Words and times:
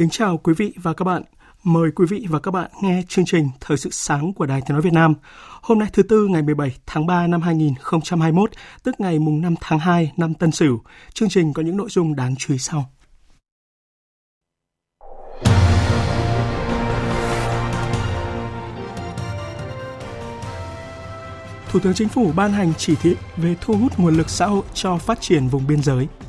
Kính 0.00 0.10
chào 0.10 0.36
quý 0.36 0.54
vị 0.56 0.72
và 0.76 0.92
các 0.92 1.04
bạn. 1.04 1.22
Mời 1.64 1.90
quý 1.96 2.06
vị 2.10 2.26
và 2.28 2.40
các 2.40 2.50
bạn 2.50 2.70
nghe 2.82 3.02
chương 3.08 3.24
trình 3.24 3.48
Thời 3.60 3.76
sự 3.76 3.90
sáng 3.92 4.32
của 4.32 4.46
Đài 4.46 4.60
Tiếng 4.60 4.74
Nói 4.74 4.82
Việt 4.82 4.92
Nam. 4.92 5.14
Hôm 5.62 5.78
nay 5.78 5.88
thứ 5.92 6.02
Tư 6.02 6.26
ngày 6.30 6.42
17 6.42 6.76
tháng 6.86 7.06
3 7.06 7.26
năm 7.26 7.42
2021, 7.42 8.50
tức 8.82 9.00
ngày 9.00 9.18
mùng 9.18 9.40
5 9.40 9.54
tháng 9.60 9.78
2 9.78 10.12
năm 10.16 10.34
Tân 10.34 10.50
Sửu. 10.50 10.80
Chương 11.14 11.28
trình 11.28 11.52
có 11.52 11.62
những 11.62 11.76
nội 11.76 11.88
dung 11.90 12.16
đáng 12.16 12.34
chú 12.38 12.54
ý 12.54 12.58
sau. 12.58 12.90
Thủ 21.70 21.80
tướng 21.82 21.94
Chính 21.94 22.08
phủ 22.08 22.32
ban 22.36 22.52
hành 22.52 22.72
chỉ 22.78 22.94
thị 22.96 23.16
về 23.36 23.56
thu 23.60 23.76
hút 23.76 23.98
nguồn 23.98 24.16
lực 24.16 24.30
xã 24.30 24.46
hội 24.46 24.64
cho 24.74 24.98
phát 24.98 25.20
triển 25.20 25.48
vùng 25.48 25.66
biên 25.66 25.82
giới– 25.82 26.08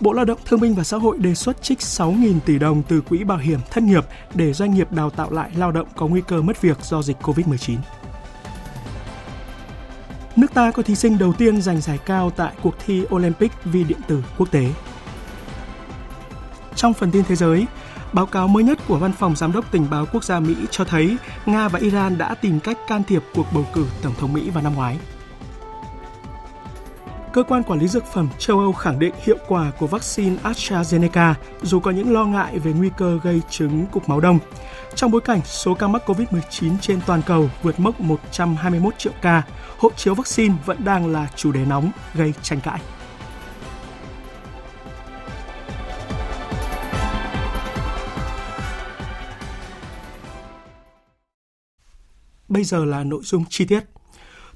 Bộ 0.00 0.12
Lao 0.12 0.24
động 0.24 0.38
Thương 0.44 0.60
binh 0.60 0.74
và 0.74 0.84
Xã 0.84 0.96
hội 0.96 1.18
đề 1.18 1.34
xuất 1.34 1.62
trích 1.62 1.78
6.000 1.78 2.40
tỷ 2.40 2.58
đồng 2.58 2.82
từ 2.82 3.00
quỹ 3.00 3.24
bảo 3.24 3.38
hiểm 3.38 3.60
thất 3.70 3.84
nghiệp 3.84 4.04
để 4.34 4.52
doanh 4.52 4.74
nghiệp 4.74 4.92
đào 4.92 5.10
tạo 5.10 5.30
lại 5.30 5.50
lao 5.56 5.72
động 5.72 5.88
có 5.96 6.06
nguy 6.06 6.20
cơ 6.20 6.42
mất 6.42 6.62
việc 6.62 6.76
do 6.82 7.02
dịch 7.02 7.16
COVID-19. 7.22 7.76
Nước 10.36 10.54
ta 10.54 10.70
có 10.70 10.82
thí 10.82 10.94
sinh 10.94 11.18
đầu 11.18 11.32
tiên 11.32 11.62
giành 11.62 11.80
giải 11.80 11.98
cao 12.06 12.30
tại 12.30 12.52
cuộc 12.62 12.74
thi 12.86 13.04
Olympic 13.14 13.52
vi 13.64 13.84
điện 13.84 13.98
tử 14.08 14.24
quốc 14.38 14.50
tế. 14.50 14.70
Trong 16.74 16.94
phần 16.94 17.10
tin 17.10 17.24
thế 17.24 17.36
giới, 17.36 17.66
báo 18.12 18.26
cáo 18.26 18.48
mới 18.48 18.62
nhất 18.64 18.78
của 18.88 18.98
Văn 18.98 19.12
phòng 19.12 19.36
Giám 19.36 19.52
đốc 19.52 19.72
Tình 19.72 19.86
báo 19.90 20.06
Quốc 20.12 20.24
gia 20.24 20.40
Mỹ 20.40 20.56
cho 20.70 20.84
thấy 20.84 21.16
Nga 21.46 21.68
và 21.68 21.78
Iran 21.78 22.18
đã 22.18 22.34
tìm 22.34 22.60
cách 22.60 22.78
can 22.88 23.02
thiệp 23.04 23.22
cuộc 23.34 23.46
bầu 23.54 23.66
cử 23.72 23.86
Tổng 24.02 24.14
thống 24.18 24.32
Mỹ 24.32 24.50
vào 24.50 24.62
năm 24.62 24.74
ngoái. 24.74 24.98
Cơ 27.32 27.42
quan 27.42 27.62
quản 27.62 27.80
lý 27.80 27.88
dược 27.88 28.04
phẩm 28.04 28.28
châu 28.38 28.58
Âu 28.58 28.72
khẳng 28.72 28.98
định 28.98 29.14
hiệu 29.22 29.36
quả 29.48 29.72
của 29.78 29.86
vaccine 29.86 30.36
AstraZeneca 30.42 31.34
dù 31.62 31.80
có 31.80 31.90
những 31.90 32.12
lo 32.12 32.24
ngại 32.24 32.58
về 32.58 32.72
nguy 32.72 32.90
cơ 32.96 33.18
gây 33.22 33.40
chứng 33.50 33.86
cục 33.86 34.08
máu 34.08 34.20
đông. 34.20 34.38
Trong 34.94 35.10
bối 35.10 35.20
cảnh 35.20 35.40
số 35.44 35.74
ca 35.74 35.88
mắc 35.88 36.10
COVID-19 36.10 36.78
trên 36.80 37.00
toàn 37.06 37.22
cầu 37.26 37.50
vượt 37.62 37.80
mốc 37.80 38.00
121 38.00 38.98
triệu 38.98 39.12
ca, 39.22 39.42
hộ 39.78 39.90
chiếu 39.96 40.14
vaccine 40.14 40.54
vẫn 40.64 40.84
đang 40.84 41.06
là 41.06 41.28
chủ 41.36 41.52
đề 41.52 41.64
nóng 41.64 41.90
gây 42.14 42.34
tranh 42.42 42.60
cãi. 42.60 42.80
Bây 52.48 52.64
giờ 52.64 52.84
là 52.84 53.04
nội 53.04 53.20
dung 53.24 53.44
chi 53.48 53.64
tiết. 53.64 53.80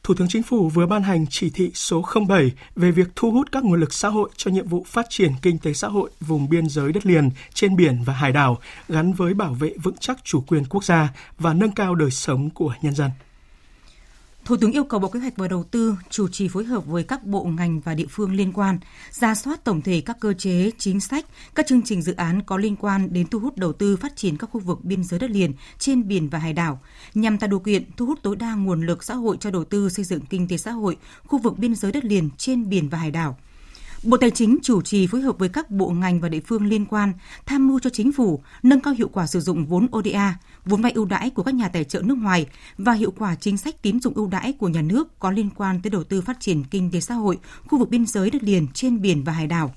Thủ 0.04 0.14
tướng 0.14 0.28
Chính 0.28 0.42
phủ 0.42 0.68
vừa 0.68 0.86
ban 0.86 1.02
hành 1.02 1.26
chỉ 1.30 1.50
thị 1.50 1.70
số 1.74 2.04
07 2.28 2.52
về 2.76 2.90
việc 2.90 3.08
thu 3.16 3.30
hút 3.30 3.52
các 3.52 3.64
nguồn 3.64 3.80
lực 3.80 3.92
xã 3.92 4.08
hội 4.08 4.30
cho 4.36 4.50
nhiệm 4.50 4.68
vụ 4.68 4.86
phát 4.88 5.06
triển 5.08 5.32
kinh 5.42 5.58
tế 5.58 5.72
xã 5.72 5.88
hội 5.88 6.10
vùng 6.20 6.48
biên 6.48 6.68
giới 6.68 6.92
đất 6.92 7.06
liền, 7.06 7.30
trên 7.54 7.76
biển 7.76 8.02
và 8.04 8.12
hải 8.12 8.32
đảo 8.32 8.58
gắn 8.88 9.12
với 9.12 9.34
bảo 9.34 9.54
vệ 9.54 9.74
vững 9.82 9.96
chắc 10.00 10.24
chủ 10.24 10.40
quyền 10.40 10.64
quốc 10.64 10.84
gia 10.84 11.08
và 11.38 11.54
nâng 11.54 11.72
cao 11.72 11.94
đời 11.94 12.10
sống 12.10 12.50
của 12.50 12.74
nhân 12.82 12.94
dân. 12.94 13.10
Thủ 14.44 14.56
tướng 14.56 14.72
yêu 14.72 14.84
cầu 14.84 15.00
Bộ 15.00 15.08
Kế 15.08 15.20
hoạch 15.20 15.36
và 15.36 15.48
Đầu 15.48 15.64
tư 15.64 15.96
chủ 16.10 16.28
trì 16.28 16.48
phối 16.48 16.64
hợp 16.64 16.86
với 16.86 17.02
các 17.04 17.24
bộ 17.24 17.44
ngành 17.44 17.80
và 17.80 17.94
địa 17.94 18.06
phương 18.10 18.32
liên 18.32 18.52
quan, 18.52 18.78
ra 19.10 19.34
soát 19.34 19.64
tổng 19.64 19.82
thể 19.82 20.00
các 20.00 20.20
cơ 20.20 20.32
chế, 20.32 20.70
chính 20.78 21.00
sách, 21.00 21.26
các 21.54 21.66
chương 21.66 21.82
trình 21.82 22.02
dự 22.02 22.14
án 22.14 22.42
có 22.42 22.56
liên 22.56 22.76
quan 22.76 23.12
đến 23.12 23.26
thu 23.26 23.38
hút 23.38 23.56
đầu 23.56 23.72
tư 23.72 23.96
phát 23.96 24.16
triển 24.16 24.36
các 24.36 24.50
khu 24.50 24.60
vực 24.60 24.84
biên 24.84 25.04
giới 25.04 25.20
đất 25.20 25.30
liền, 25.30 25.52
trên 25.78 26.08
biển 26.08 26.28
và 26.28 26.38
hải 26.38 26.52
đảo, 26.52 26.80
nhằm 27.14 27.38
tạo 27.38 27.50
điều 27.50 27.58
kiện 27.58 27.84
thu 27.96 28.06
hút 28.06 28.18
tối 28.22 28.36
đa 28.36 28.54
nguồn 28.54 28.86
lực 28.86 29.04
xã 29.04 29.14
hội 29.14 29.36
cho 29.40 29.50
đầu 29.50 29.64
tư 29.64 29.88
xây 29.88 30.04
dựng 30.04 30.20
kinh 30.20 30.48
tế 30.48 30.56
xã 30.56 30.70
hội, 30.70 30.96
khu 31.26 31.38
vực 31.38 31.58
biên 31.58 31.74
giới 31.74 31.92
đất 31.92 32.04
liền, 32.04 32.30
trên 32.36 32.68
biển 32.68 32.88
và 32.88 32.98
hải 32.98 33.10
đảo– 33.10 33.38
Bộ 34.04 34.16
Tài 34.16 34.30
chính 34.30 34.58
chủ 34.62 34.82
trì 34.82 35.06
phối 35.06 35.20
hợp 35.20 35.38
với 35.38 35.48
các 35.48 35.70
bộ 35.70 35.90
ngành 35.90 36.20
và 36.20 36.28
địa 36.28 36.40
phương 36.40 36.66
liên 36.66 36.86
quan 36.86 37.12
tham 37.46 37.68
mưu 37.68 37.80
cho 37.80 37.90
chính 37.90 38.12
phủ 38.12 38.42
nâng 38.62 38.80
cao 38.80 38.94
hiệu 38.94 39.08
quả 39.12 39.26
sử 39.26 39.40
dụng 39.40 39.66
vốn 39.66 39.86
ODA, 39.96 40.38
vốn 40.64 40.82
vay 40.82 40.92
ưu 40.92 41.04
đãi 41.04 41.30
của 41.30 41.42
các 41.42 41.54
nhà 41.54 41.68
tài 41.68 41.84
trợ 41.84 42.02
nước 42.02 42.18
ngoài 42.18 42.46
và 42.78 42.92
hiệu 42.92 43.12
quả 43.18 43.34
chính 43.34 43.56
sách 43.56 43.82
tín 43.82 44.00
dụng 44.00 44.14
ưu 44.14 44.26
đãi 44.26 44.52
của 44.52 44.68
nhà 44.68 44.82
nước 44.82 45.18
có 45.18 45.30
liên 45.30 45.50
quan 45.56 45.80
tới 45.82 45.90
đầu 45.90 46.04
tư 46.04 46.20
phát 46.20 46.40
triển 46.40 46.64
kinh 46.64 46.90
tế 46.90 47.00
xã 47.00 47.14
hội, 47.14 47.38
khu 47.66 47.78
vực 47.78 47.90
biên 47.90 48.06
giới 48.06 48.30
đất 48.30 48.42
liền 48.42 48.66
trên 48.74 49.02
biển 49.02 49.24
và 49.24 49.32
hải 49.32 49.46
đảo. 49.46 49.74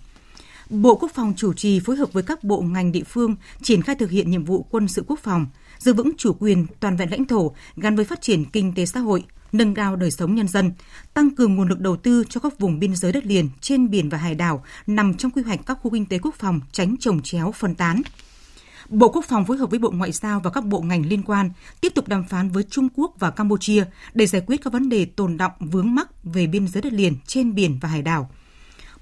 Bộ 0.70 0.96
Quốc 0.96 1.12
phòng 1.14 1.34
chủ 1.38 1.54
trì 1.54 1.80
phối 1.80 1.96
hợp 1.96 2.14
với 2.14 2.24
các 2.24 2.44
bộ 2.44 2.62
ngành 2.62 2.92
địa 2.92 3.04
phương 3.04 3.36
triển 3.62 3.82
khai 3.82 3.96
thực 3.96 4.12
hiện 4.12 4.32
nhiệm 4.32 4.44
vụ 4.44 4.66
quân 4.70 4.88
sự 4.88 5.04
quốc 5.08 5.20
phòng, 5.20 5.48
giữ 5.80 5.94
vững 5.94 6.12
chủ 6.18 6.34
quyền 6.40 6.66
toàn 6.80 6.98
vẹn 6.98 7.12
lãnh 7.12 7.26
thổ 7.26 7.52
gắn 7.76 7.96
với 7.96 8.06
phát 8.06 8.22
triển 8.22 8.46
kinh 8.46 8.74
tế 8.76 8.86
xã 8.86 9.00
hội, 9.00 9.24
nâng 9.52 9.74
cao 9.74 9.96
đời 9.96 10.12
sống 10.12 10.36
nhân 10.36 10.48
dân, 10.48 10.72
tăng 11.14 11.36
cường 11.36 11.56
nguồn 11.56 11.68
lực 11.68 11.80
đầu 11.80 11.98
tư 11.98 12.24
cho 12.30 12.40
các 12.40 12.60
vùng 12.60 12.80
biên 12.80 12.96
giới 12.96 13.12
đất 13.12 13.26
liền 13.26 13.50
trên 13.62 13.90
biển 13.90 14.10
và 14.10 14.18
hải 14.18 14.36
đảo 14.36 14.64
nằm 14.88 15.14
trong 15.14 15.32
quy 15.32 15.42
hoạch 15.42 15.60
các 15.66 15.80
khu 15.82 15.92
kinh 15.92 16.06
tế 16.06 16.20
quốc 16.20 16.36
phòng 16.36 16.60
tránh 16.72 16.96
trồng 17.00 17.22
chéo 17.22 17.52
phân 17.52 17.76
tán. 17.76 18.02
Bộ 18.90 19.10
Quốc 19.10 19.26
phòng 19.28 19.46
phối 19.46 19.58
hợp 19.58 19.70
với 19.70 19.80
Bộ 19.80 19.92
Ngoại 19.92 20.12
giao 20.12 20.40
và 20.40 20.50
các 20.50 20.66
bộ 20.66 20.82
ngành 20.82 21.06
liên 21.06 21.24
quan 21.24 21.52
tiếp 21.82 21.94
tục 21.96 22.08
đàm 22.08 22.24
phán 22.24 22.50
với 22.50 22.64
Trung 22.64 22.88
Quốc 22.96 23.16
và 23.20 23.32
Campuchia 23.32 23.86
để 24.14 24.26
giải 24.26 24.42
quyết 24.48 24.62
các 24.64 24.74
vấn 24.74 24.90
đề 24.90 25.06
tồn 25.06 25.38
động 25.38 25.52
vướng 25.60 25.96
mắc 25.96 26.24
về 26.24 26.48
biên 26.48 26.68
giới 26.68 26.82
đất 26.82 26.94
liền 26.94 27.16
trên 27.28 27.56
biển 27.56 27.78
và 27.82 27.90
hải 27.90 28.02
đảo– 28.02 28.30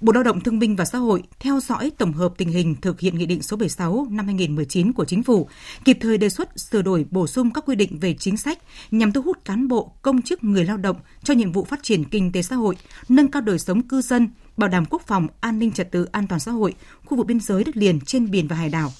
Bộ 0.04 0.14
Lao 0.14 0.24
động 0.24 0.42
Thương 0.42 0.60
binh 0.60 0.76
và 0.76 0.86
Xã 0.86 0.98
hội 0.98 1.24
theo 1.40 1.60
dõi 1.60 1.92
tổng 1.98 2.14
hợp 2.14 2.34
tình 2.38 2.50
hình 2.50 2.76
thực 2.82 3.00
hiện 3.00 3.18
Nghị 3.18 3.26
định 3.26 3.42
số 3.42 3.58
76 3.58 4.08
năm 4.10 4.26
2019 4.26 4.94
của 4.94 5.06
Chính 5.06 5.24
phủ, 5.24 5.48
kịp 5.86 5.98
thời 6.02 6.18
đề 6.18 6.30
xuất 6.30 6.60
sửa 6.60 6.82
đổi 6.82 7.06
bổ 7.12 7.28
sung 7.28 7.54
các 7.54 7.64
quy 7.68 7.76
định 7.76 8.00
về 8.00 8.14
chính 8.14 8.38
sách 8.38 8.60
nhằm 8.92 9.12
thu 9.12 9.22
hút 9.22 9.46
cán 9.46 9.68
bộ, 9.68 9.92
công 10.02 10.22
chức 10.22 10.44
người 10.44 10.66
lao 10.66 10.78
động 10.78 10.96
cho 11.24 11.34
nhiệm 11.34 11.52
vụ 11.52 11.64
phát 11.64 11.80
triển 11.84 12.04
kinh 12.04 12.32
tế 12.32 12.42
xã 12.42 12.56
hội, 12.56 12.76
nâng 13.10 13.32
cao 13.32 13.42
đời 13.42 13.60
sống 13.60 13.82
cư 13.82 14.02
dân, 14.02 14.30
bảo 14.58 14.70
đảm 14.70 14.86
quốc 14.90 15.02
phòng, 15.08 15.28
an 15.40 15.60
ninh 15.60 15.72
trật 15.72 15.92
tự, 15.92 16.06
an 16.12 16.28
toàn 16.28 16.40
xã 16.40 16.52
hội, 16.52 16.74
khu 17.06 17.18
vực 17.18 17.28
biên 17.28 17.40
giới 17.40 17.64
đất 17.64 17.78
liền 17.78 18.00
trên 18.02 18.32
biển 18.32 18.48
và 18.48 18.56
hải 18.56 18.70
đảo. 18.70 18.92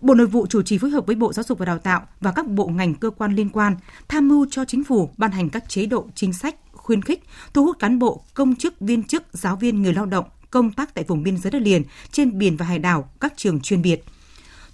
Bộ 0.00 0.14
Nội 0.14 0.26
vụ 0.26 0.46
chủ 0.46 0.62
trì 0.62 0.78
phối 0.78 0.90
hợp 0.90 1.06
với 1.06 1.16
Bộ 1.16 1.32
Giáo 1.32 1.44
dục 1.44 1.58
và 1.58 1.66
Đào 1.66 1.78
tạo 1.78 2.06
và 2.20 2.32
các 2.32 2.46
bộ 2.46 2.66
ngành 2.66 2.94
cơ 2.94 3.10
quan 3.10 3.34
liên 3.34 3.48
quan 3.48 3.76
tham 4.08 4.28
mưu 4.28 4.46
cho 4.50 4.64
chính 4.64 4.84
phủ 4.84 5.10
ban 5.16 5.30
hành 5.30 5.50
các 5.50 5.68
chế 5.68 5.86
độ 5.86 6.06
chính 6.14 6.32
sách 6.32 6.56
khuyến 6.82 7.02
khích, 7.02 7.24
thu 7.54 7.64
hút 7.64 7.78
cán 7.78 7.98
bộ, 7.98 8.24
công 8.34 8.56
chức, 8.56 8.80
viên 8.80 9.04
chức, 9.04 9.22
giáo 9.32 9.56
viên, 9.56 9.82
người 9.82 9.94
lao 9.94 10.06
động 10.06 10.24
công 10.52 10.72
tác 10.72 10.94
tại 10.94 11.04
vùng 11.08 11.22
biên 11.22 11.36
giới 11.38 11.50
đất 11.50 11.62
liền, 11.62 11.82
trên 12.12 12.38
biển 12.38 12.56
và 12.56 12.66
hải 12.66 12.78
đảo, 12.78 13.10
các 13.20 13.32
trường 13.36 13.60
chuyên 13.60 13.82
biệt. 13.82 14.04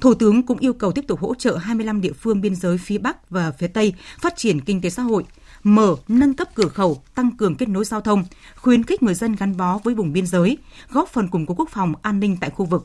Thủ 0.00 0.14
tướng 0.14 0.42
cũng 0.42 0.58
yêu 0.58 0.72
cầu 0.72 0.92
tiếp 0.92 1.04
tục 1.08 1.20
hỗ 1.20 1.34
trợ 1.34 1.56
25 1.56 2.00
địa 2.00 2.12
phương 2.12 2.40
biên 2.40 2.54
giới 2.54 2.78
phía 2.78 2.98
Bắc 2.98 3.30
và 3.30 3.50
phía 3.50 3.66
Tây 3.66 3.94
phát 4.20 4.34
triển 4.36 4.60
kinh 4.60 4.80
tế 4.80 4.90
xã 4.90 5.02
hội, 5.02 5.24
mở, 5.62 5.96
nâng 6.08 6.34
cấp 6.34 6.48
cửa 6.54 6.68
khẩu, 6.68 7.02
tăng 7.14 7.36
cường 7.36 7.54
kết 7.54 7.68
nối 7.68 7.84
giao 7.84 8.00
thông, 8.00 8.24
khuyến 8.56 8.82
khích 8.82 9.02
người 9.02 9.14
dân 9.14 9.36
gắn 9.36 9.56
bó 9.56 9.78
với 9.84 9.94
vùng 9.94 10.12
biên 10.12 10.26
giới, 10.26 10.58
góp 10.90 11.08
phần 11.08 11.28
củng 11.28 11.46
cố 11.46 11.54
quốc 11.54 11.68
phòng 11.70 11.94
an 12.02 12.20
ninh 12.20 12.36
tại 12.40 12.50
khu 12.50 12.64
vực. 12.64 12.84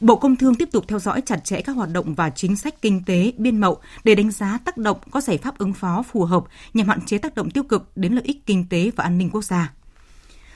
Bộ 0.00 0.16
Công 0.16 0.36
Thương 0.36 0.54
tiếp 0.54 0.68
tục 0.72 0.84
theo 0.88 0.98
dõi 0.98 1.20
chặt 1.20 1.44
chẽ 1.44 1.60
các 1.60 1.72
hoạt 1.72 1.88
động 1.92 2.14
và 2.14 2.30
chính 2.30 2.56
sách 2.56 2.82
kinh 2.82 3.02
tế 3.06 3.32
biên 3.36 3.60
mậu 3.60 3.78
để 4.04 4.14
đánh 4.14 4.30
giá 4.30 4.58
tác 4.64 4.76
động 4.76 4.96
có 5.10 5.20
giải 5.20 5.38
pháp 5.38 5.58
ứng 5.58 5.72
phó 5.72 6.02
phù 6.02 6.24
hợp 6.24 6.44
nhằm 6.74 6.88
hạn 6.88 7.00
chế 7.06 7.18
tác 7.18 7.34
động 7.34 7.50
tiêu 7.50 7.64
cực 7.64 7.96
đến 7.96 8.12
lợi 8.12 8.24
ích 8.24 8.46
kinh 8.46 8.64
tế 8.70 8.90
và 8.96 9.04
an 9.04 9.18
ninh 9.18 9.30
quốc 9.30 9.44
gia. 9.44 9.72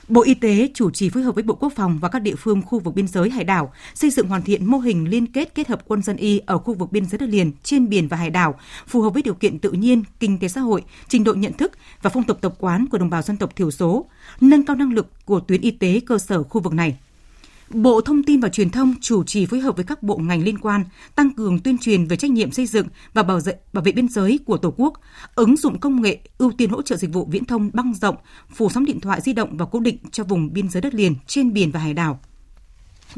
Bộ 0.07 0.21
Y 0.23 0.33
tế 0.33 0.69
chủ 0.73 0.91
trì 0.91 1.09
phối 1.09 1.23
hợp 1.23 1.35
với 1.35 1.43
Bộ 1.43 1.55
Quốc 1.55 1.73
phòng 1.75 1.99
và 2.01 2.09
các 2.09 2.19
địa 2.19 2.35
phương 2.35 2.61
khu 2.61 2.79
vực 2.79 2.95
biên 2.95 3.07
giới 3.07 3.29
hải 3.29 3.43
đảo 3.43 3.73
xây 3.93 4.09
dựng 4.09 4.27
hoàn 4.27 4.41
thiện 4.41 4.65
mô 4.65 4.77
hình 4.77 5.09
liên 5.09 5.27
kết 5.27 5.55
kết 5.55 5.67
hợp 5.67 5.81
quân 5.87 6.01
dân 6.01 6.17
y 6.17 6.39
ở 6.45 6.57
khu 6.57 6.73
vực 6.73 6.91
biên 6.91 7.05
giới 7.05 7.19
đất 7.19 7.29
liền, 7.29 7.51
trên 7.63 7.89
biển 7.89 8.07
và 8.07 8.17
hải 8.17 8.29
đảo, 8.29 8.59
phù 8.87 9.01
hợp 9.01 9.09
với 9.09 9.21
điều 9.21 9.33
kiện 9.33 9.59
tự 9.59 9.71
nhiên, 9.71 10.03
kinh 10.19 10.39
tế 10.39 10.47
xã 10.47 10.61
hội, 10.61 10.83
trình 11.07 11.23
độ 11.23 11.33
nhận 11.33 11.53
thức 11.53 11.71
và 12.01 12.09
phong 12.09 12.23
tục 12.23 12.37
tập 12.41 12.53
quán 12.59 12.85
của 12.87 12.97
đồng 12.97 13.09
bào 13.09 13.21
dân 13.21 13.37
tộc 13.37 13.55
thiểu 13.55 13.71
số, 13.71 14.05
nâng 14.41 14.65
cao 14.65 14.75
năng 14.75 14.93
lực 14.93 15.25
của 15.25 15.39
tuyến 15.39 15.61
y 15.61 15.71
tế 15.71 16.01
cơ 16.05 16.17
sở 16.17 16.43
khu 16.43 16.61
vực 16.61 16.73
này. 16.73 16.97
Bộ 17.73 18.01
Thông 18.01 18.23
tin 18.23 18.39
và 18.39 18.49
Truyền 18.49 18.69
thông 18.69 18.95
chủ 19.01 19.23
trì 19.23 19.45
phối 19.45 19.59
hợp 19.59 19.75
với 19.75 19.85
các 19.85 20.03
bộ 20.03 20.17
ngành 20.17 20.43
liên 20.43 20.57
quan 20.57 20.83
tăng 21.15 21.33
cường 21.33 21.59
tuyên 21.59 21.77
truyền 21.77 22.07
về 22.07 22.15
trách 22.17 22.31
nhiệm 22.31 22.51
xây 22.51 22.65
dựng 22.65 22.87
và 23.13 23.23
bảo 23.23 23.39
vệ, 23.45 23.55
bảo 23.73 23.83
vệ 23.83 23.91
biên 23.91 24.07
giới 24.07 24.39
của 24.45 24.57
Tổ 24.57 24.73
quốc, 24.77 24.93
ứng 25.35 25.57
dụng 25.57 25.79
công 25.79 26.01
nghệ 26.01 26.19
ưu 26.37 26.51
tiên 26.51 26.69
hỗ 26.69 26.81
trợ 26.81 26.95
dịch 26.95 27.13
vụ 27.13 27.27
viễn 27.31 27.45
thông 27.45 27.69
băng 27.73 27.93
rộng, 27.93 28.15
phủ 28.55 28.69
sóng 28.69 28.85
điện 28.85 28.99
thoại 28.99 29.21
di 29.21 29.33
động 29.33 29.57
và 29.57 29.65
cố 29.65 29.79
định 29.79 29.97
cho 30.11 30.23
vùng 30.23 30.53
biên 30.53 30.69
giới 30.69 30.81
đất 30.81 30.93
liền 30.93 31.15
trên 31.27 31.53
biển 31.53 31.71
và 31.71 31.79
hải 31.79 31.93
đảo. 31.93 32.19